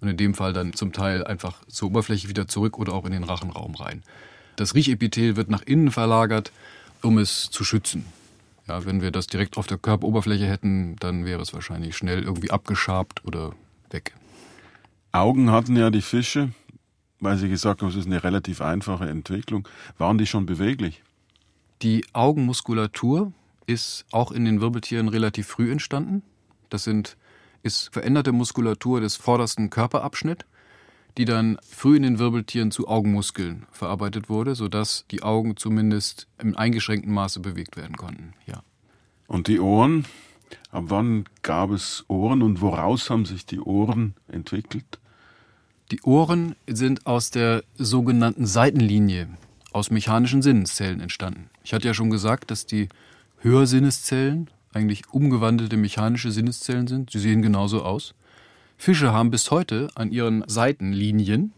[0.00, 3.12] Und in dem Fall dann zum Teil einfach zur Oberfläche wieder zurück oder auch in
[3.12, 4.02] den Rachenraum rein.
[4.56, 6.50] Das Riechepithel wird nach innen verlagert,
[7.00, 8.04] um es zu schützen.
[8.66, 12.50] Ja, wenn wir das direkt auf der Körperoberfläche hätten, dann wäre es wahrscheinlich schnell irgendwie
[12.50, 13.52] abgeschabt oder
[13.90, 14.14] weg.
[15.12, 16.50] Augen hatten ja die Fische,
[17.20, 19.68] weil sie gesagt haben, es ist eine relativ einfache Entwicklung.
[19.98, 21.02] Waren die schon beweglich?
[21.82, 23.32] Die Augenmuskulatur
[23.66, 26.22] ist auch in den Wirbeltieren relativ früh entstanden.
[26.70, 27.16] Das sind,
[27.62, 30.46] ist veränderte Muskulatur des vordersten Körperabschnitt,
[31.16, 36.56] die dann früh in den Wirbeltieren zu Augenmuskeln verarbeitet wurde, sodass die Augen zumindest im
[36.56, 38.32] eingeschränkten Maße bewegt werden konnten.
[38.46, 38.62] Ja.
[39.26, 40.04] Und die Ohren?
[40.70, 44.98] Ab wann gab es Ohren und woraus haben sich die Ohren entwickelt?
[45.90, 49.28] Die Ohren sind aus der sogenannten Seitenlinie
[49.72, 51.50] aus mechanischen Sinneszellen entstanden.
[51.62, 52.88] Ich hatte ja schon gesagt, dass die
[53.38, 57.10] Hörsinneszellen eigentlich umgewandelte mechanische Sinneszellen sind.
[57.10, 58.14] Sie sehen genauso aus.
[58.84, 61.54] Fische haben bis heute an ihren Seitenlinien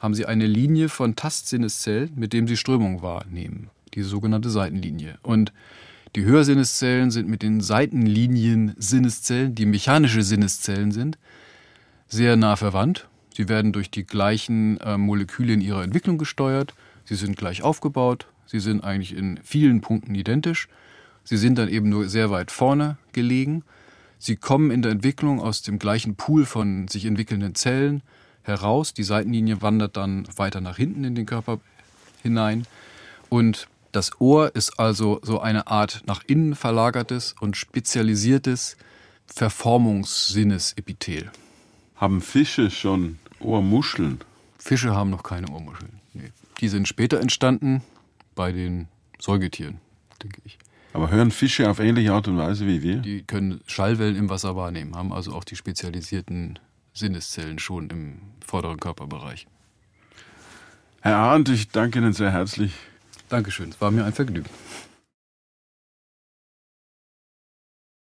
[0.00, 5.18] haben sie eine Linie von Tastsinneszellen, mit dem sie Strömung wahrnehmen, die sogenannte Seitenlinie.
[5.22, 5.52] Und
[6.14, 11.18] die Hörsinneszellen sind mit den Seitenlinien-Sinneszellen, die mechanische Sinneszellen sind,
[12.08, 13.06] sehr nah verwandt.
[13.34, 16.72] Sie werden durch die gleichen äh, Moleküle in ihrer Entwicklung gesteuert.
[17.04, 18.28] Sie sind gleich aufgebaut.
[18.46, 20.68] Sie sind eigentlich in vielen Punkten identisch.
[21.22, 23.62] Sie sind dann eben nur sehr weit vorne gelegen.
[24.18, 28.02] Sie kommen in der Entwicklung aus dem gleichen Pool von sich entwickelnden Zellen
[28.42, 28.94] heraus.
[28.94, 31.60] Die Seitenlinie wandert dann weiter nach hinten in den Körper
[32.22, 32.66] hinein.
[33.28, 38.76] Und das Ohr ist also so eine Art nach innen verlagertes und spezialisiertes
[39.26, 41.30] Verformungssinnesepithel.
[41.96, 44.20] Haben Fische schon Ohrmuscheln?
[44.58, 46.00] Fische haben noch keine Ohrmuscheln.
[46.12, 46.30] Nee.
[46.60, 47.82] Die sind später entstanden
[48.34, 48.88] bei den
[49.18, 49.80] Säugetieren,
[50.22, 50.58] denke ich.
[50.96, 52.96] Aber hören Fische auf ähnliche Art und Weise wie wir?
[52.96, 56.58] Die können Schallwellen im Wasser wahrnehmen, haben also auch die spezialisierten
[56.94, 59.46] Sinneszellen schon im vorderen Körperbereich.
[61.02, 62.72] Herr Arndt, ich danke Ihnen sehr herzlich.
[63.28, 64.48] Dankeschön, es war mir ein Vergnügen.